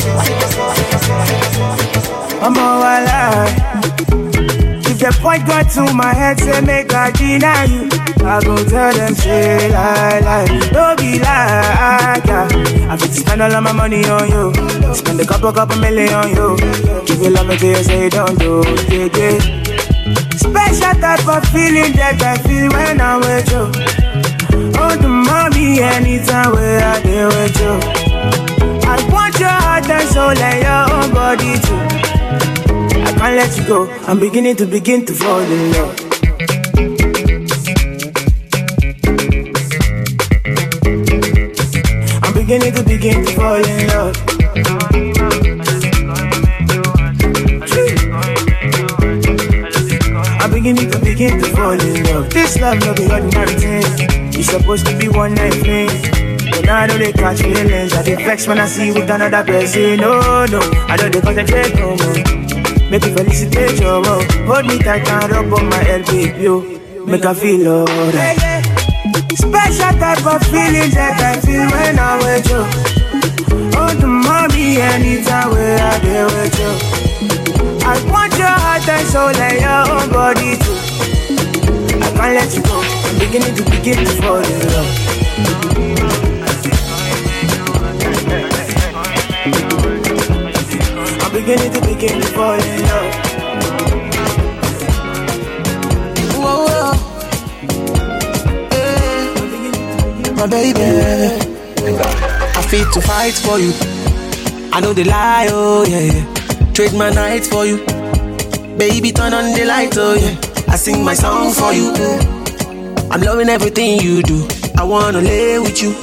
point 5.32 5.46
got 5.46 5.70
to 5.70 5.94
my 5.94 6.12
head, 6.12 6.38
say 6.40 6.60
make 6.60 6.92
I 6.92 7.10
deny 7.10 7.64
you. 7.64 7.88
I 8.24 8.40
go 8.44 8.56
tell 8.64 8.92
them 8.92 9.14
say 9.14 9.70
lie, 9.70 10.20
lie. 10.20 10.46
Don't 10.72 10.98
be 10.98 11.18
like 11.18 12.24
yeah. 12.26 12.48
I 12.90 12.96
fit 12.96 13.12
spend 13.12 13.42
all 13.42 13.52
of 13.52 13.62
my 13.62 13.72
money 13.72 14.04
on 14.04 14.28
you. 14.28 14.94
Spend 14.94 15.20
a 15.20 15.26
couple, 15.26 15.52
couple 15.52 15.78
million 15.78 16.12
on 16.12 16.28
you. 16.30 16.56
Give 17.06 17.20
you 17.22 17.30
love 17.30 17.48
until 17.48 17.76
you 17.76 17.84
say 17.84 18.08
don't 18.08 18.38
do, 18.38 18.62
yeah, 18.90 19.08
yeah. 19.16 19.38
Special 20.36 20.94
type 21.00 21.28
of 21.28 21.42
feeling 21.52 21.92
that 21.96 22.20
I 22.22 22.36
feel 22.44 22.68
when 22.70 23.00
I'm 23.00 23.20
with 23.20 23.50
you. 23.50 23.64
Oh, 24.82 24.96
the 25.00 25.08
mommy 25.08 25.80
anytime 25.80 26.52
where 26.52 26.80
I 26.84 27.02
deal 27.02 27.28
with 27.28 27.56
you. 27.60 27.74
I 28.84 28.96
want 29.10 29.38
your 29.38 29.48
heart 29.48 29.88
and 29.88 30.08
soul 30.08 30.36
and 30.36 30.58
your 30.62 30.82
own 30.96 31.14
body 31.14 31.58
too. 31.60 31.81
Can't 33.22 33.36
let 33.36 33.56
you 33.56 33.64
go. 33.68 33.88
I'm 34.08 34.18
beginning 34.18 34.56
to 34.56 34.66
begin 34.66 35.06
to 35.06 35.12
fall 35.12 35.38
in 35.38 35.70
love. 35.70 35.94
I'm 42.24 42.34
beginning 42.34 42.72
to 42.74 42.82
begin 42.82 43.24
to 43.24 43.32
fall 43.38 43.62
in 43.62 43.86
love. 43.86 44.16
I'm 50.42 50.50
beginning 50.50 50.90
to 50.90 50.98
begin 50.98 51.40
to 51.40 51.46
fall 51.54 51.78
in 51.78 52.02
love. 52.02 52.28
This 52.30 52.60
love 52.60 52.80
no 52.80 52.92
be 52.92 53.04
ordinary 53.08 53.54
thing. 53.54 53.84
It's 54.34 54.50
supposed 54.50 54.84
to 54.88 54.98
be 54.98 55.08
one 55.08 55.34
night 55.36 55.54
thing. 55.54 55.86
But 56.50 56.64
now 56.64 56.76
I 56.78 56.86
know 56.88 56.98
they 56.98 57.12
catch 57.12 57.40
feelings. 57.40 57.92
I 57.92 58.02
get 58.02 58.18
vexed 58.18 58.48
when 58.48 58.58
I 58.58 58.66
see 58.66 58.90
with 58.90 59.08
another 59.08 59.44
person. 59.44 60.00
No, 60.00 60.44
no, 60.46 60.58
I 60.90 60.96
know 60.96 61.08
they 61.08 61.20
concentrate 61.20 61.76
no 61.76 61.96
more. 61.96 62.41
Make 62.92 63.06
you 63.06 63.14
felicitate 63.16 63.80
your 63.80 64.02
mom. 64.02 64.20
Hold 64.44 64.66
me 64.66 64.76
tight 64.76 65.08
and 65.08 65.32
rub 65.32 65.50
on 65.54 65.70
my 65.70 65.82
baby. 65.82 66.42
yo. 66.42 66.60
Make 67.06 67.24
I 67.24 67.32
feel 67.32 67.66
alright. 67.66 68.36
Special 69.32 69.92
type 69.96 70.26
of 70.26 70.42
feelings 70.52 70.92
that 70.92 71.16
I 71.16 71.40
feel 71.40 71.64
when 71.72 71.98
I'm 71.98 72.18
with 72.20 72.44
you. 72.52 72.60
Oh, 73.80 73.94
the 73.98 74.06
mommy, 74.06 74.76
anytime 74.76 75.52
where 75.52 75.80
I 75.80 75.98
be 76.04 76.12
with 76.36 76.58
you. 76.60 76.72
I 77.80 77.96
want 78.12 78.36
your 78.36 78.48
heart 78.48 78.86
and 78.86 79.08
soul 79.08 79.40
and 79.40 79.56
your 79.56 79.88
own 79.88 80.12
body 80.12 80.58
too. 80.60 80.76
I 81.96 82.12
can't 82.12 82.34
let 82.36 82.54
you 82.54 82.62
go. 82.62 82.76
I'm 82.76 83.18
beginning 83.18 83.54
to 83.56 83.62
begin 83.70 84.04
to 84.04 84.12
fall 84.20 84.36
in 84.36 84.68
love. 84.68 85.91
Beginning 91.44 91.72
to 91.72 91.80
begin 91.80 92.20
to 92.20 92.26
fall 92.28 92.54
in 92.54 92.82
love. 92.82 94.22
My 100.36 100.46
baby, 100.48 100.80
I 100.80 102.62
fit 102.68 102.92
to 102.94 103.00
fight 103.00 103.34
for 103.34 103.58
you. 103.58 103.72
I 104.72 104.80
know 104.80 104.92
the 104.92 105.04
lie, 105.04 105.48
oh 105.50 105.84
yeah, 105.84 106.00
yeah. 106.00 106.72
Trade 106.72 106.94
my 106.94 107.10
night 107.10 107.44
for 107.46 107.64
you. 107.66 107.78
Baby, 108.76 109.12
turn 109.12 109.34
on 109.34 109.52
the 109.52 109.64
light, 109.64 109.94
oh 109.96 110.14
yeah. 110.14 110.72
I 110.72 110.76
sing 110.76 111.04
my 111.04 111.14
song 111.14 111.52
for 111.52 111.72
you. 111.72 111.92
I'm 113.10 113.20
loving 113.20 113.48
everything 113.48 114.00
you 114.00 114.22
do. 114.22 114.46
I 114.76 114.84
wanna 114.84 115.20
lay 115.20 115.58
with 115.58 115.80
you. 115.82 115.94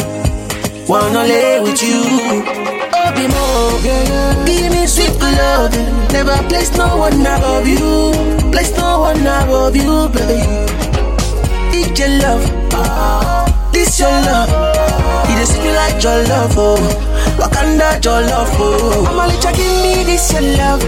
Wanna 0.88 1.24
lay 1.24 1.60
with 1.62 1.82
you. 1.84 2.79
Obi 3.20 3.28
mo, 3.28 4.46
give 4.46 4.72
me 4.72 4.88
sweet 4.88 5.20
love. 5.20 5.76
Never 6.14 6.38
place 6.48 6.72
no 6.78 6.96
one 6.96 7.20
above 7.20 7.68
you. 7.68 8.14
Place 8.50 8.72
no 8.78 9.02
one 9.02 9.20
above 9.28 9.76
you, 9.76 10.08
baby. 10.08 10.40
It's 11.76 12.00
your 12.00 12.08
love. 12.24 12.44
Ah. 12.72 13.44
This 13.74 14.00
your 14.00 14.08
love. 14.10 14.48
It 15.28 15.36
just 15.38 15.58
feel 15.60 15.74
like 15.76 16.02
your 16.02 16.24
love, 16.32 16.56
oh. 16.56 16.80
Wakanda 17.38 18.00
your 18.06 18.22
love, 18.22 18.48
oh. 18.56 19.28
Let 19.28 19.54
give 19.54 19.84
me 19.84 20.04
this 20.06 20.32
your 20.32 20.42
love. 20.56 20.80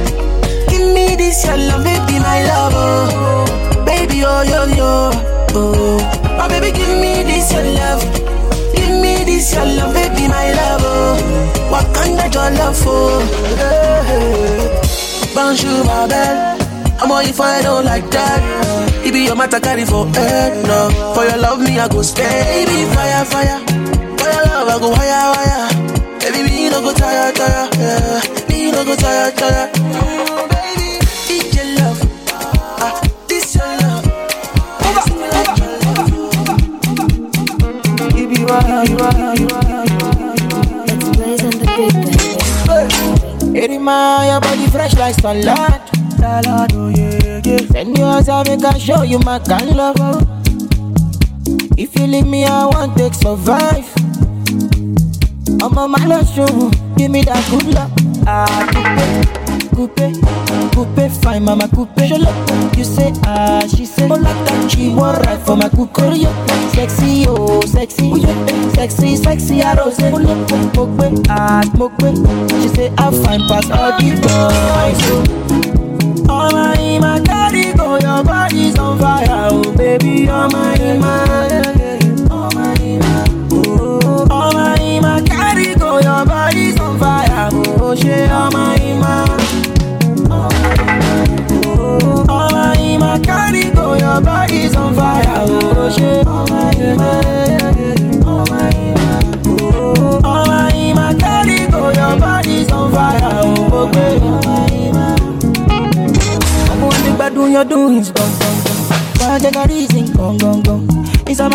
Give 0.69 0.87
me 0.95 1.17
this 1.17 1.43
your 1.45 1.57
love, 1.57 1.83
baby, 1.83 2.17
my 2.19 2.45
love, 2.47 2.73
oh. 2.75 3.83
Baby, 3.85 4.23
oh, 4.25 4.41
yo, 4.43 4.63
yo, 4.79 5.11
oh. 5.51 6.37
My 6.37 6.47
baby, 6.47 6.71
give 6.71 6.97
me 6.97 7.23
this 7.23 7.51
your 7.51 7.63
love. 7.75 8.01
Give 8.73 8.89
me 9.03 9.25
this 9.25 9.53
your 9.53 9.65
love, 9.65 9.93
baby, 9.93 10.29
my 10.29 10.53
love, 10.53 10.81
oh. 10.85 11.60
Wakanda 11.71 12.25
your 12.33 12.49
love, 12.59 12.83
oh. 12.85 13.19
Hey. 13.57 15.33
Bonjour, 15.33 15.83
my 15.85 16.07
belle. 16.07 16.57
I'm 17.01 17.11
all 17.11 17.19
if 17.19 17.39
I 17.39 17.61
don't 17.61 17.85
like 17.85 18.09
that. 18.11 18.41
It 19.05 19.11
be 19.13 19.23
your 19.25 19.35
matter 19.35 19.59
carry 19.59 19.85
for 19.85 20.05
head, 20.07 20.65
no. 20.67 20.89
For 21.15 21.23
your 21.25 21.37
love, 21.37 21.59
me, 21.61 21.79
I 21.79 21.87
go 21.87 22.01
stay. 22.01 22.23
Baby, 22.65 22.85
fire, 22.93 23.25
fire. 23.25 23.59
For 24.19 24.27
your 24.29 24.45
love, 24.51 24.67
I 24.69 24.79
go 24.79 24.93
higher, 24.93 25.33
higher. 25.33 25.69
Baby, 26.19 26.43
me, 26.49 26.69
no 26.69 26.81
go 26.81 26.93
tire, 26.93 27.31
tire, 27.33 27.69
yeah. 27.79 28.21
Me, 28.49 28.71
no 28.71 28.83
go 28.85 28.95
tire, 28.95 29.31
tire. 29.31 29.67
Mm, 29.73 30.49
baby, 30.51 30.99
it's 31.33 31.55
your 31.55 31.67
love. 31.79 31.99
Ah, 32.83 33.01
this 33.27 33.55
your 33.55 33.71
love. 33.81 34.05
You 38.17 38.27
be 38.27 38.43
wild, 38.45 38.89
you 38.89 38.95
wild, 38.97 39.15
you 39.17 39.25
wild, 39.25 39.39
you 39.39 39.47
wild. 39.47 39.70
Hey, 43.61 43.77
man, 43.77 44.25
your 44.25 44.41
body 44.41 44.65
fresh 44.71 44.95
like 44.95 45.13
salad. 45.13 45.45
Salad, 46.17 46.71
oh 46.73 46.89
yeah, 46.89 47.41
yeah. 47.45 47.57
Send 47.69 47.95
yours, 47.95 48.27
I 48.27 48.41
make 48.47 48.65
I 48.65 48.75
show 48.79 49.03
you 49.03 49.19
my 49.19 49.37
kind 49.37 49.75
love. 49.77 49.97
oh. 49.99 50.19
If 51.77 51.95
you 51.99 52.07
leave 52.07 52.25
me, 52.25 52.43
I 52.43 52.65
want 52.65 52.97
to 52.97 53.13
survive. 53.13 53.85
I'm 55.61 55.77
on 55.77 55.91
my 55.91 56.03
last 56.07 56.33
show, 56.33 56.71
give 56.97 57.11
me 57.11 57.21
that 57.21 57.47
good 57.51 57.67
luck. 57.75 59.37
Coupe, 59.75 60.11
coupe, 60.73 61.11
fine, 61.23 61.43
mama 61.43 61.67
coupe. 61.67 61.99
Show 62.07 62.17
love, 62.17 62.77
you 62.77 62.83
say 62.83 63.13
ah, 63.25 63.61
she 63.67 63.85
say 63.85 64.07
oh 64.09 64.15
like 64.15 64.69
she 64.71 64.89
want 64.89 65.25
right 65.25 65.39
for 65.45 65.55
my 65.55 65.69
coupe. 65.69 65.97
Yeah. 66.15 66.33
Sexy, 66.71 67.25
oh 67.27 67.61
sexy, 67.61 68.11
oh, 68.13 68.71
sexy, 68.75 69.15
sexy, 69.15 69.61
I 69.61 69.75
rose. 69.75 69.99
Oh 69.99 70.17
look, 70.17 70.51
me, 70.97 71.23
ah 71.29 71.61
me. 72.01 72.61
She 72.61 72.67
say 72.69 72.93
I 72.97 73.11
fine 73.11 73.41
pass 73.47 73.69
all 73.69 73.91
the 73.99 74.15
boys. 74.21 75.01
Oh 76.29 76.49
my, 76.51 76.99
my 76.99 77.19
carry 77.21 77.73
go, 77.73 77.97
your 77.99 78.23
body's 78.23 78.77
on 78.79 78.97
fire, 78.99 79.27
oh 79.51 79.75
baby, 79.75 80.27
oh 80.29 80.47
my, 80.49 80.77
my. 80.97 82.27
Oh 82.31 82.49
my. 82.55 82.71
Oh 84.33 84.51
carry 85.25 85.75
go, 85.75 85.99
your 85.99 86.25
body's 86.25 86.79
on 86.79 86.97
fire, 86.99 87.49
oh 87.53 87.95
shit, 87.95 88.29
oh 88.31 88.49
my, 88.51 88.77
my. 88.99 89.40
Go, 93.91 93.97
your 93.97 94.21
body's 94.21 94.75
on 94.75 94.93
fire, 94.95 95.23
oh 95.27 95.89
shit, 95.89 96.25
oh 96.27 96.45
my, 96.49 96.71
my. 96.95 97.21
Oh 98.25 98.45
my. 98.49 98.69
Oh 100.23 100.45
my, 100.93 101.13
carry 101.15 101.67
go, 101.69 101.89
your 101.89 102.19
body's 102.19 102.71
on 102.71 102.91
fire, 102.91 103.19
oh 103.23 103.69
oh. 103.71 103.91
I'm 106.69 106.79
the 107.03 107.15
bed 107.17 107.33
doing 107.33 107.53
your 107.53 107.65
doings. 107.65 108.11
Why 108.11 109.39
take 109.39 109.55
a. 109.55 109.65
It's 111.27 111.39
a 111.39 111.49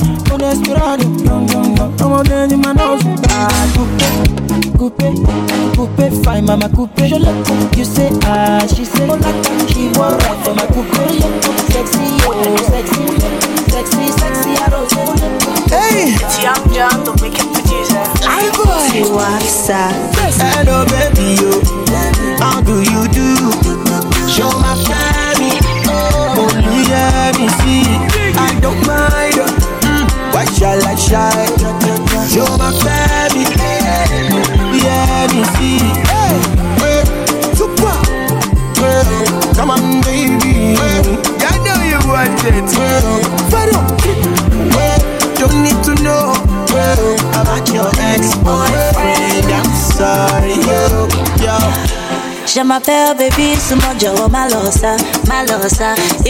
I'm 2.02 2.12
a 2.14 2.24
man, 2.58 2.80
I'm 2.80 2.80
a. 2.80 4.49
Coupe, 4.80 4.96
coupe, 4.96 5.76
coupe, 5.76 6.24
fine, 6.24 6.46
mama, 6.46 6.70
coupe. 6.70 7.06
Je 7.06 7.16
look, 7.20 7.76
you 7.76 7.84
say 7.84 8.10
ah, 8.24 8.66
she 8.66 8.86
say 8.86 9.04
oh 9.10 9.16
like. 9.16 9.36
She 9.68 9.90
want 10.00 10.24
right 10.24 10.40
for 10.46 10.56
my 10.56 10.66
coupe. 10.68 10.96
Sexy, 11.68 12.00
oh, 12.24 12.56
sexy, 12.64 13.04
sexy, 13.70 14.08
sexy, 14.18 14.52
I 14.56 14.70
don't 14.70 14.90
know. 14.94 15.16
Hey, 15.68 16.16
It's 16.16 16.42
Young 16.42 16.64
John, 16.74 17.04
the 17.04 17.12
wicked 17.22 17.52
producer. 17.52 18.06
I 18.24 18.50
boy. 18.56 19.04
Hello, 20.56 20.86
baby, 20.86 21.36
yo. 21.42 22.29
M'appelle 52.90 53.14
baby, 53.20 53.48
sumo 53.68 53.90
jọ̀wọ́ 54.02 54.28
má 54.36 54.42
lọ 54.52 54.62
sá, 54.82 54.92
má 55.30 55.38
lọ. 55.50 55.58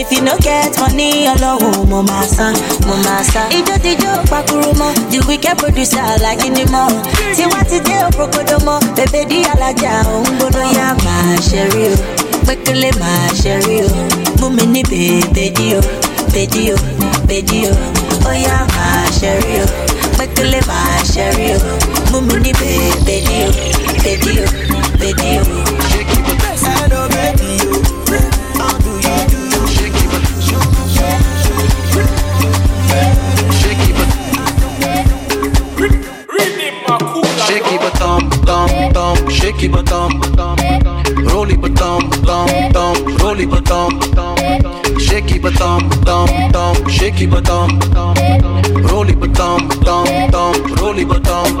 If 0.00 0.12
you 0.12 0.20
no 0.26 0.34
get 0.46 0.78
money, 0.80 1.12
ọlọ́run 1.32 1.88
mo 1.90 1.98
máa 2.10 2.26
san, 2.36 2.54
mo 2.86 2.94
máa 3.06 3.22
san. 3.32 3.46
Ijó 3.58 3.74
dijó 3.84 4.12
pakuru 4.30 4.70
mọ́, 4.80 4.92
the 5.10 5.18
wicked 5.28 5.56
producer 5.60 6.04
alágídí 6.14 6.64
mọ́. 6.74 6.88
Tiwa 7.36 7.60
ti 7.70 7.78
dé 7.86 7.94
òpópódó 8.08 8.56
mọ́, 8.66 8.78
bèbè 8.96 9.20
dí 9.30 9.38
alájà 9.52 9.92
òun 10.12 10.28
gbóná 10.38 10.64
yá 10.78 10.86
máa 11.04 11.32
ṣe 11.48 11.60
rí 11.72 11.84
o. 11.92 11.96
Pékélé 12.46 12.90
máa 13.00 13.26
ṣe 13.42 13.52
rí 13.66 13.76
o. 13.86 13.88
Mú 14.40 14.46
mi 14.56 14.64
ní 14.74 14.82
bèbè 14.90 15.44
dí 15.56 15.66
o, 15.78 15.80
bèdí 16.34 16.62
o, 16.74 16.76
bèdí 17.28 17.58
o. 17.70 17.72
Ó 18.28 18.32
yá 18.46 18.56
máa 18.76 19.04
ṣe 19.18 19.30
rí 19.44 19.54
o. 19.64 19.66
Pékélé 20.18 20.60
máa 20.70 20.98
ṣe 21.12 21.24
rí 21.36 21.48
o. 21.56 21.58
Mú 22.10 22.18
mi 22.28 22.34
ní 22.44 22.52
bèbè 22.60 23.16
dí 23.28 23.38
o, 23.48 23.50
bèdí 24.04 24.32
o, 24.44 24.46
bèdí 25.00 25.30
o. 25.40 25.79
Shaky 39.50 39.66
bottom, 39.66 40.20
tom, 40.20 40.56
tom, 46.52 46.88
shaky 46.88 47.26
bottom, 47.26 47.80
tom. 47.80 48.14
Roll 48.84 49.08
it, 49.08 49.18
but 49.18 49.34
thumb, 49.34 49.68
thumb, 49.68 50.30
thumb. 50.30 50.74
Roll 50.76 50.98
it, 50.98 51.08
but 51.08 51.24
thumb, 51.24 51.60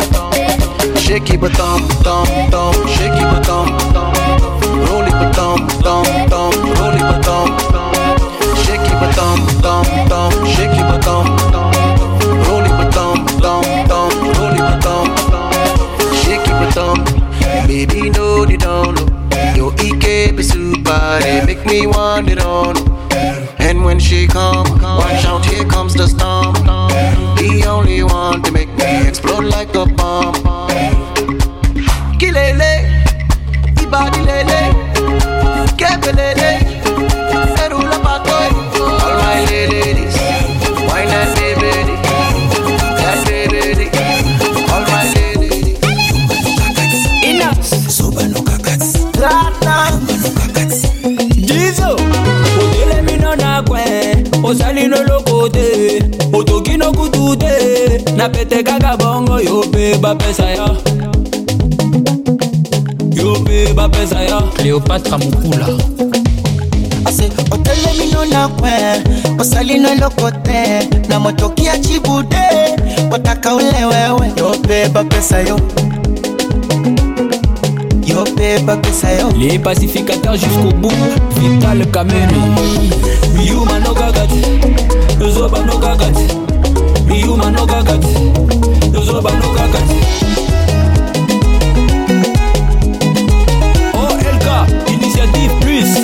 Shake 0.98 1.30
it, 1.30 1.40
but 1.40 1.52
thumb, 1.52 1.88
thumb, 2.04 2.28
thumb. 2.50 2.86
Shake 2.86 3.12
it, 3.12 3.28
but 3.30 3.44
thumb, 3.44 3.70
Roll 4.86 5.02
it, 5.02 5.12
but 5.12 5.34
thumb, 5.34 5.70
patra 64.90 65.18
mokula 65.18 65.66
ase 67.04 67.30
na 68.30 68.48
kwe 68.48 68.70
eloko 69.92 70.30
te 70.30 70.88
na 71.08 71.20
motoki 71.20 71.64
ya 71.64 71.78
cibude 71.78 72.36
otaka 73.12 73.50
yo 74.36 74.54
mpe 74.58 74.88
bapesa 74.88 75.40
yo. 75.40 75.60
Yo 78.06 78.24
mpe 78.24 78.58
bapesa 78.66 79.12
yo. 79.12 79.28
Les 79.38 79.60
pacificateurs 79.60 80.34
jusqu'au 80.34 80.72
bout 80.80 80.92
vital 81.36 81.86
kamemi 81.92 82.42
miyuma 83.36 83.78
nokaka 83.78 84.26
te 84.26 84.42
yozoba 85.20 85.58
nokaka 85.60 86.06
te 86.06 86.26
miyuma 87.06 87.50
nokaka 87.50 87.96
te 87.98 88.12
yozoba 88.92 89.30
nokaka 89.30 89.78
te 89.78 90.19
Plus 95.80 95.96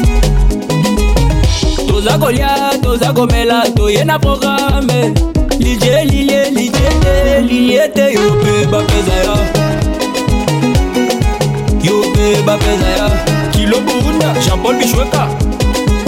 toza 1.87 2.19
kolia 2.19 2.49
toza 2.83 3.13
komela 3.13 3.63
toye 3.77 4.05
na 4.05 4.19
programe 4.19 5.13
lilie 5.59 6.05
lilie 6.05 6.51
lilie 6.51 6.91
te 7.03 7.41
lilie 7.43 7.89
te 7.89 8.13
yo 8.15 8.21
mpe 8.35 8.67
bapeza 8.71 9.15
ya. 9.27 9.37
Yo 11.83 11.95
mpe 12.11 12.43
bapeza 12.47 12.89
ya. 12.99 13.11
Kilo 13.53 13.81
burunda 13.81 14.33
jean-paul 14.45 14.77
bishweka 14.79 15.29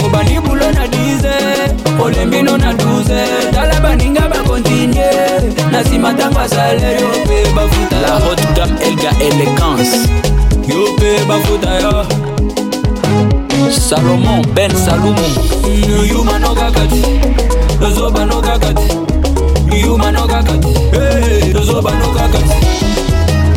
obani 0.05 0.39
bulo 0.39 0.71
na 0.71 0.87
10 0.87 2.03
olembino 2.03 2.57
na 2.57 2.73
12 2.73 3.51
tala 3.53 3.79
baninga 3.81 4.21
bakontinue 4.29 5.05
na 5.71 5.81
nsima 5.81 6.11
ntango 6.13 6.39
asalaire 6.39 7.01
yo 7.01 7.07
mpe 7.25 7.49
bafuta 7.55 8.01
la 8.01 8.07
haute 8.19 8.47
gamme 8.55 8.79
elga 8.85 9.11
élégance 9.11 9.97
yo 10.67 10.93
mpe 10.93 11.25
bafuta 11.27 11.69
ya 11.69 12.05
salomon 13.71 14.41
ben 14.55 14.71
salumu 14.75 15.27
yuma 16.11 16.39
no 16.39 16.53
kakati 16.55 17.03
yozoba 17.81 18.25
no 18.25 18.41
kakati 18.41 18.89
yuma 19.85 20.11
no 20.11 20.27
kakati 20.27 20.67
hey, 20.91 21.51
yozoba 21.53 21.91
no 21.91 22.07
kakati 22.13 22.55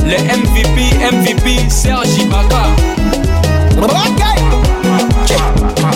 le 0.06 0.18
mvp 0.18 0.76
mvp 1.12 1.70
serge 1.70 2.22
ibaka 2.22 2.62
Okay. 3.82 4.36
Check. 5.26 5.42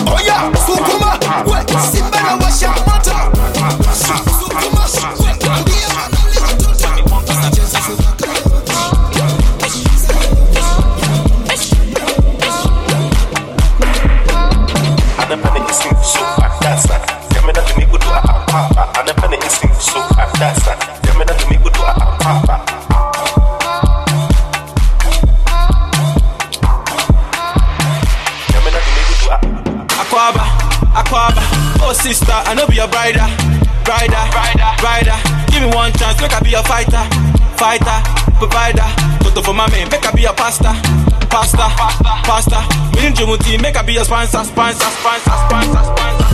Oh 0.07 0.19
yeah, 0.25 0.51
sukuma, 0.65 1.13
we 1.45 1.79
simba 1.79 2.19
na 2.19 2.96
brider, 33.07 33.27
brider, 33.85 34.23
brider, 34.31 34.71
brider. 34.79 35.17
Give 35.51 35.63
me 35.63 35.69
one 35.73 35.93
chance, 35.93 36.19
make 36.21 36.33
I 36.33 36.39
be 36.41 36.53
a 36.53 36.63
fighter, 36.63 37.03
fighter, 37.55 37.99
provider. 38.35 38.87
Toto 39.23 39.41
for 39.41 39.53
my 39.53 39.69
man, 39.71 39.87
make 39.89 40.05
I 40.05 40.11
be 40.11 40.25
a 40.25 40.33
pasta, 40.33 40.73
pasta, 41.29 41.57
pasta, 41.57 42.11
pasta. 42.27 42.59
Within 42.91 43.13
Jumuti, 43.13 43.61
make 43.61 43.77
I 43.77 43.83
be 43.83 43.95
a 43.97 44.03
sponsor, 44.03 44.43
sponsor, 44.43 44.83
sponsor, 44.83 45.31
sponsor, 45.47 45.83
sponsor. 45.83 46.26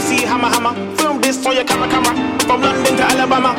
MC 0.00 0.24
Hammer 0.24 0.48
Hammer. 0.48 0.96
Film 0.96 1.20
this 1.20 1.42
for 1.42 1.52
your 1.52 1.64
camera 1.64 1.88
camera. 1.88 2.14
From 2.40 2.62
London 2.62 2.96
to 2.96 3.02
Alabama. 3.02 3.52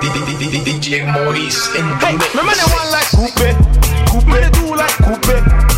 DJ 0.00 1.06
Mois 1.12 1.58
in 1.78 1.86
the 1.86 1.94
Hey, 2.02 2.16
remember 2.34 2.54
they 2.58 2.68
want 2.74 2.90
like 2.90 3.08
Coupe? 3.14 3.54
Coupe, 4.10 4.34
they 4.34 4.50
do 4.50 4.74
like 4.74 4.96
Coupe. 4.98 5.77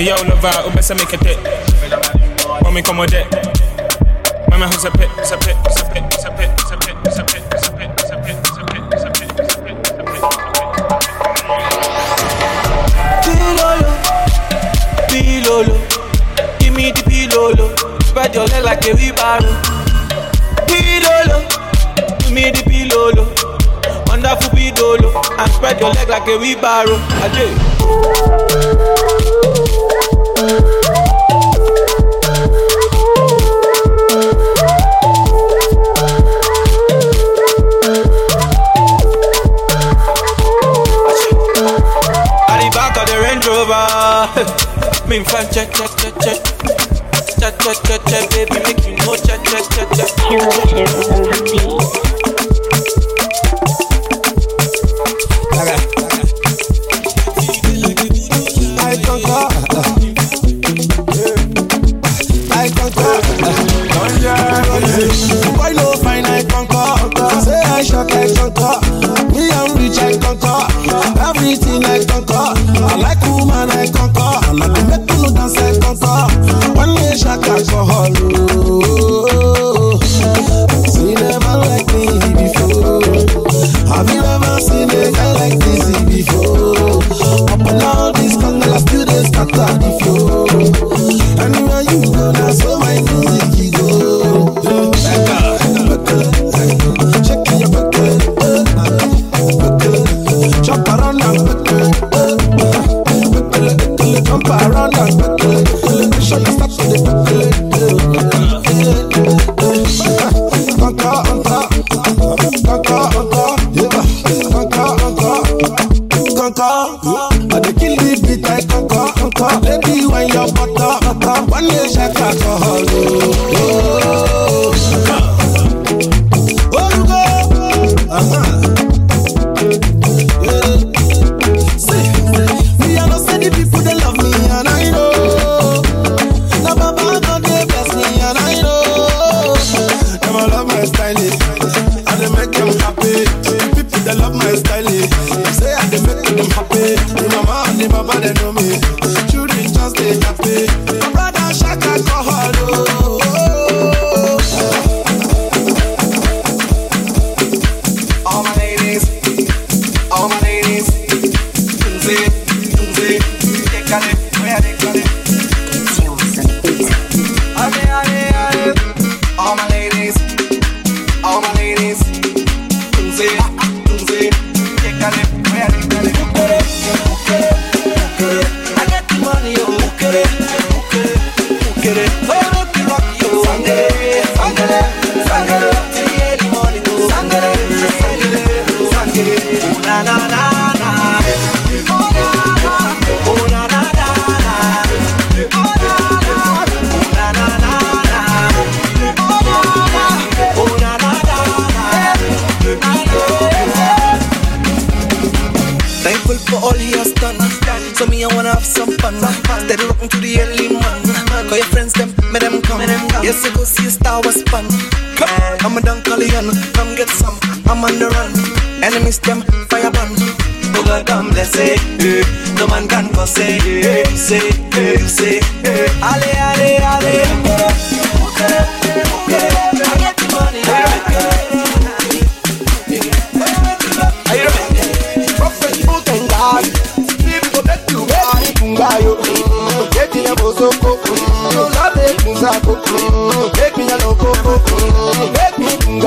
Me 0.00 0.06
yo 0.06 0.14
love 0.14 0.42
out, 0.46 0.64
who's 4.80 4.84
a 4.86 4.90
pit, 4.92 5.08
who's 5.10 5.30
a 5.30 5.36
pit, 5.36 5.54
who's 5.56 5.76
a 5.76 5.84
pit, 5.92 6.02
who's 6.10 6.24
a 6.24 6.30
pit, 6.30 6.48
who's 6.56 6.70
a 6.70 6.76
pit, 6.80 6.94
who's 7.04 7.18
a 7.18 7.24
pit, 7.26 7.42
who's 7.44 7.60
a 7.60 7.72
pit, 7.76 7.92
who's 8.00 8.08
a 8.08 8.16
pit, 8.16 8.36
who's 8.40 8.56
a 8.56 8.64
pit, 8.64 8.80
who's 8.88 9.04
a 9.04 9.10
pit, 9.12 9.28
who's 9.30 9.44
a 9.44 9.60
pit, 9.60 9.76
who's 9.76 9.92
a 9.92 10.08
pit, 10.08 10.24
Pilolo, 13.20 13.92
pilolo 15.10 15.76
Give 16.58 16.72
me 16.74 16.92
the 16.92 17.02
pilolo 17.04 17.66
Spread 18.04 18.34
your 18.34 18.46
leg 18.46 18.64
like 18.64 18.86
a 18.86 18.94
wheelbarrow 18.94 19.52
Pilolo, 20.64 21.44
give 22.20 22.32
me 22.32 22.50
the 22.50 22.62
pilolo 22.64 23.28
Wonderful 24.08 24.48
pilolo 24.56 25.12
And 25.38 25.52
spread 25.52 25.78
your 25.78 25.92
leg 25.92 26.08
like 26.08 26.26
a 26.26 26.38
wheelbarrow 26.38 26.96
Ajay 27.20 28.79
lover. 43.70 45.08
Me 45.08 45.22
fan 45.24 45.46
cha 45.52 45.64
cha 45.66 45.86
cha 45.96 46.10
cha. 46.22 46.34
Cha 47.40 47.50
cha 47.50 47.72
cha 47.86 47.96
cha, 47.98 48.18
baby, 48.30 48.58
make 48.64 48.84
you 48.86 48.96
know 48.96 49.16
cha 49.16 49.36
cha 49.44 49.58
cha 49.70 49.84
cha. 49.94 50.06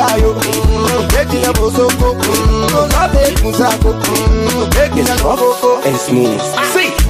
Bayo, 0.04 0.36
making 1.16 1.48
a 1.48 1.52
Bosoko, 1.56 2.12
Musako, 3.40 3.92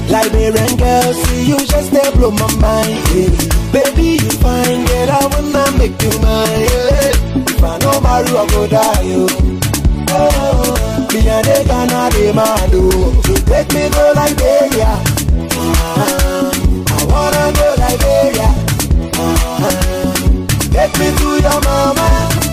Liberian 0.10 0.78
girl, 0.78 1.14
see 1.14 1.48
you 1.50 1.58
just 1.66 1.90
there 1.92 2.12
blow 2.12 2.30
my 2.30 2.46
mind. 2.62 3.02
Baby, 3.74 4.22
you 4.22 4.30
fine, 4.38 4.86
get 4.86 5.10
out 5.10 5.34
when 5.34 5.56
I 5.56 5.72
make 5.76 6.00
you 6.04 6.14
mine. 6.22 6.70
If 7.50 7.64
I 7.64 7.80
know 7.80 8.00
Mario, 8.00 8.38
I 8.38 8.48
go 8.52 8.68
die. 8.68 9.10
Oh, 9.16 9.28
oh 10.10 11.08
me 11.12 11.28
and 11.28 11.46
they 11.46 11.66
gonna 11.66 12.10
oh. 12.74 13.24
take 13.48 13.74
me 13.74 13.90
go 13.90 14.14
Liberia. 14.14 15.02
Uh-huh. 15.58 16.52
I 16.86 17.06
wanna 17.10 17.46
go 17.58 17.68
Liberia. 17.82 18.50
Uh-huh. 19.18 19.82
Take 20.72 20.94
me 21.00 21.10
to 21.18 21.42
your 21.42 21.60
mama. 21.66 22.53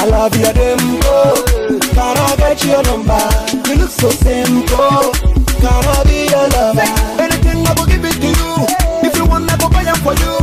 I 0.00 0.04
love 0.06 0.34
you, 0.36 0.52
them 0.52 1.07
your 2.68 2.82
number. 2.84 3.18
You 3.66 3.76
look 3.80 3.90
so 3.90 4.10
simple. 4.10 5.12
Can 5.58 5.84
I 5.88 6.04
be 6.04 6.28
your 6.28 6.46
lover? 6.52 6.84
Anything 7.18 7.64
I 7.66 7.72
will 7.74 7.88
give 7.88 8.04
it 8.04 8.16
to 8.20 8.28
you. 8.28 8.52
If 9.02 9.16
you 9.16 9.24
want, 9.26 9.50
I 9.50 9.56
will 9.56 9.70
buy 9.72 9.82
it 9.88 9.96
for 10.04 10.14
you. 10.14 10.34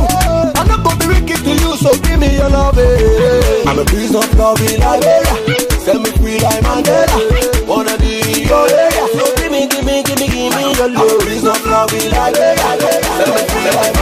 I'm 0.58 0.66
not 0.68 0.82
gonna 0.84 0.98
be 0.98 1.06
wicked 1.06 1.40
to 1.46 1.52
you, 1.54 1.76
so 1.78 1.94
give 2.02 2.18
me 2.18 2.34
your 2.36 2.50
love. 2.50 2.78
Eh. 2.78 3.64
I'm 3.66 3.78
a 3.78 3.84
piece 3.84 4.14
of 4.14 4.26
love 4.36 4.60
in 4.60 4.80
Liberia. 4.80 5.34
Send 5.80 6.02
me 6.02 6.10
free 6.18 6.38
like 6.40 6.62
Mandela. 6.66 7.66
Wanna 7.66 7.96
be 7.98 8.44
your 8.44 8.66
area. 8.68 9.04
So 9.14 9.24
give 9.36 9.50
me, 9.52 9.66
give 9.68 9.84
me, 9.86 10.02
give 10.02 10.18
me, 10.18 10.26
give 10.26 10.54
me 10.54 10.74
your 10.74 10.90
love. 10.90 11.06
I'm 11.06 11.20
a 11.22 11.24
piece 11.24 11.46
of 11.46 11.62
love 11.66 11.92
in 11.94 12.10
Liberia. 12.10 12.68
Send 13.16 13.30
me 13.30 13.42
free 13.54 13.70
like 13.78 13.95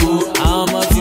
I'm 0.00 0.74
a. 0.74 0.91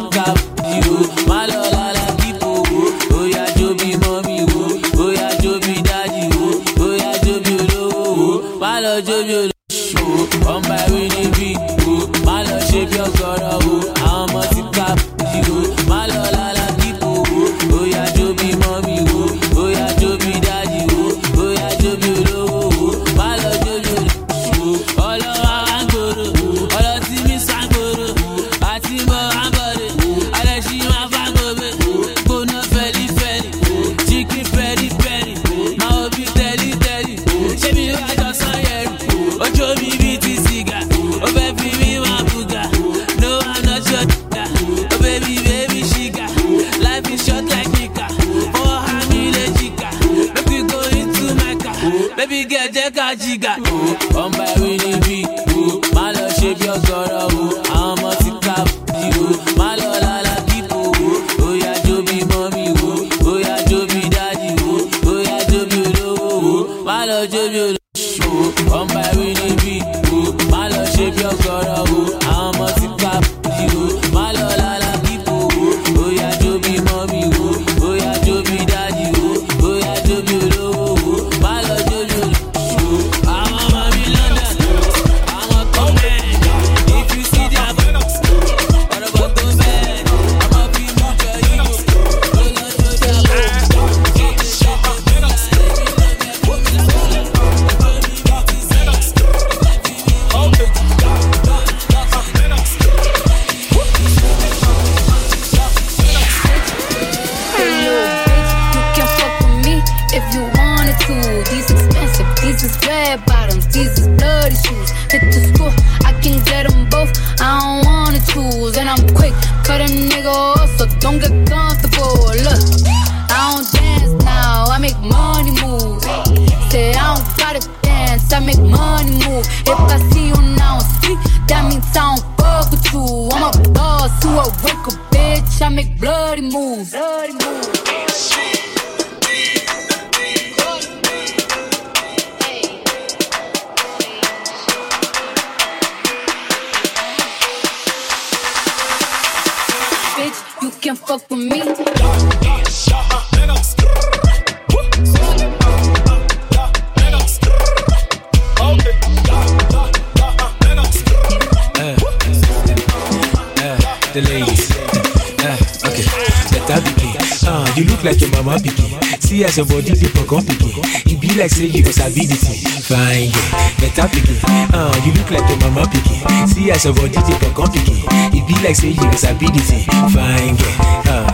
your 169.61 169.67
body 169.69 169.93
dey 169.93 170.09
pokon 170.09 170.41
pikin. 170.41 170.73
E 171.05 171.15
be 171.15 171.29
like 171.37 171.51
say 171.51 171.65
you 171.69 171.85
sabi 171.93 172.25
the 172.25 172.33
thing. 172.35 172.57
Fine 172.81 173.29
girl, 173.29 173.49
better 173.77 174.07
pikin. 174.09 174.37
Uh, 174.73 174.89
you 175.05 175.13
look 175.13 175.29
like 175.29 175.45
your 175.49 175.59
mama 175.69 175.85
pikin. 175.85 176.17
See 176.49 176.71
as 176.71 176.83
your 176.85 176.93
body 176.95 177.13
dey 177.21 177.37
pokon 177.37 177.67
pikin. 177.69 178.01
E 178.33 178.41
be 178.41 178.53
like 178.65 178.75
say 178.75 178.89
you 178.89 179.11
sabi 179.13 179.47
the 179.53 179.61
thing. 179.61 179.85
Fine 180.09 180.55
girl, 180.57 180.75
uh, 181.13 181.29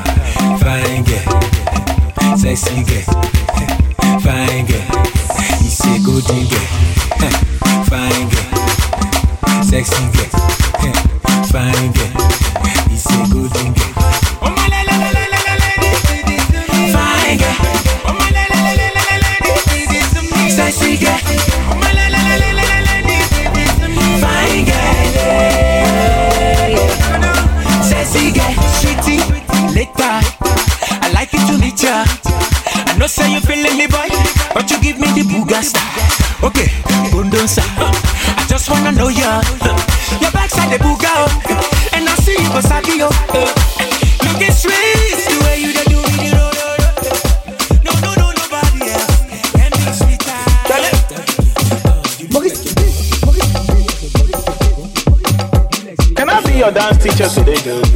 fine 0.60 1.04
girl, 1.08 2.38
sexy 2.38 2.84
girl, 2.84 3.08
fine 4.20 4.66
girl. 4.68 4.86
You 5.64 5.72
say 5.72 5.98
golden 6.04 6.44
girl, 6.52 6.68
fine 7.88 8.28
girl, 8.28 9.64
sexy 9.64 10.04
girl, 10.12 10.32
fine 11.48 11.92
girl. 11.96 12.12
You 12.92 12.98
say 12.98 13.24
golden 13.32 13.72
girl. 13.74 13.97
Girl. 20.96 21.20
Later. 29.76 30.16
I 31.04 31.12
like 31.14 31.34
it 31.34 31.44
to 31.52 31.58
meet. 31.60 31.84
I 31.84 32.96
know 32.98 33.06
say 33.08 33.32
you 33.34 33.42
feeling 33.42 33.78
me, 33.78 33.88
boy, 33.88 34.08
but 34.54 34.72
you 34.72 34.80
give 34.82 34.98
me 34.98 35.08
the 35.12 35.24
booga 35.28 35.62
style. 35.62 36.48
Okay, 36.48 36.68
bundonsa. 37.12 37.64
I 38.38 38.46
just 38.48 38.70
wanna 38.70 38.92
know 38.94 39.10
ya. 39.10 39.42
Your 40.22 40.32
backside 40.32 40.72
the 40.72 40.78
booga, 40.84 41.12
oh. 41.12 41.90
and 41.94 42.08
I 42.08 42.16
see 42.16 42.32
you 42.42 42.50
go 42.50 42.62
sabi 42.62 43.02
oh. 43.02 43.57
dance 56.92 57.04
teacher, 57.04 57.30
so 57.30 57.44
they 57.44 57.56
do. 57.56 57.87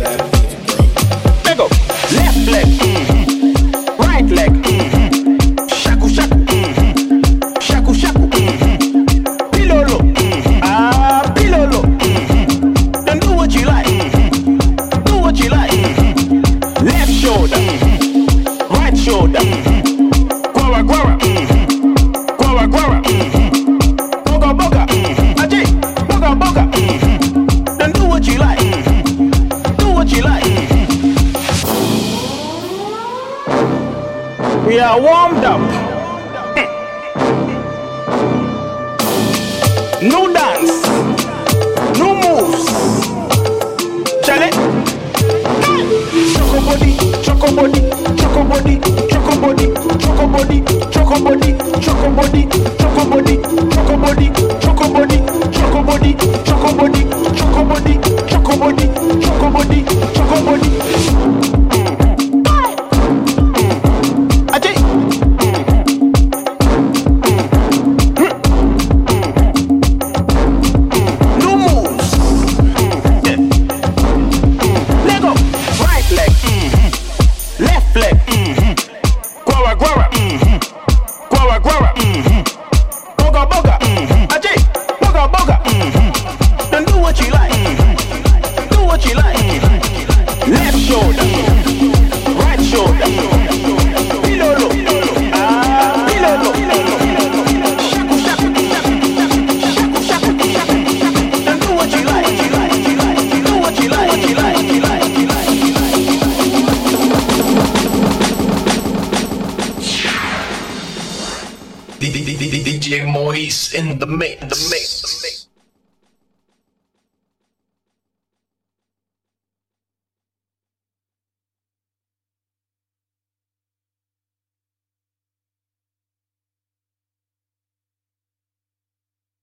Choco 47.52 47.64
body, 47.64 47.82
choco 48.16 48.43
body, 48.45 48.80
choco 49.10 49.36
body, 49.36 49.74
choco 49.99 50.28
body, 50.28 50.64
choco 50.89 51.20
body, 51.20 51.58
choco 51.82 52.10
body, 52.10 52.47
choco 52.80 53.06
body, 53.06 53.41
choco 53.70 53.97
body, 53.97 54.32
choco 54.62 54.84
body, 54.88 55.22
choco 55.52 55.84
body, 55.84 56.14
choco 56.45 56.74
body, 56.74 57.04
choco 57.36 57.66
body, 57.66 58.08
choco 58.28 58.58
body, 58.58 58.88
choco 59.20 59.49
body, 59.52 59.84
choco 60.14 60.41
body. 60.45 61.61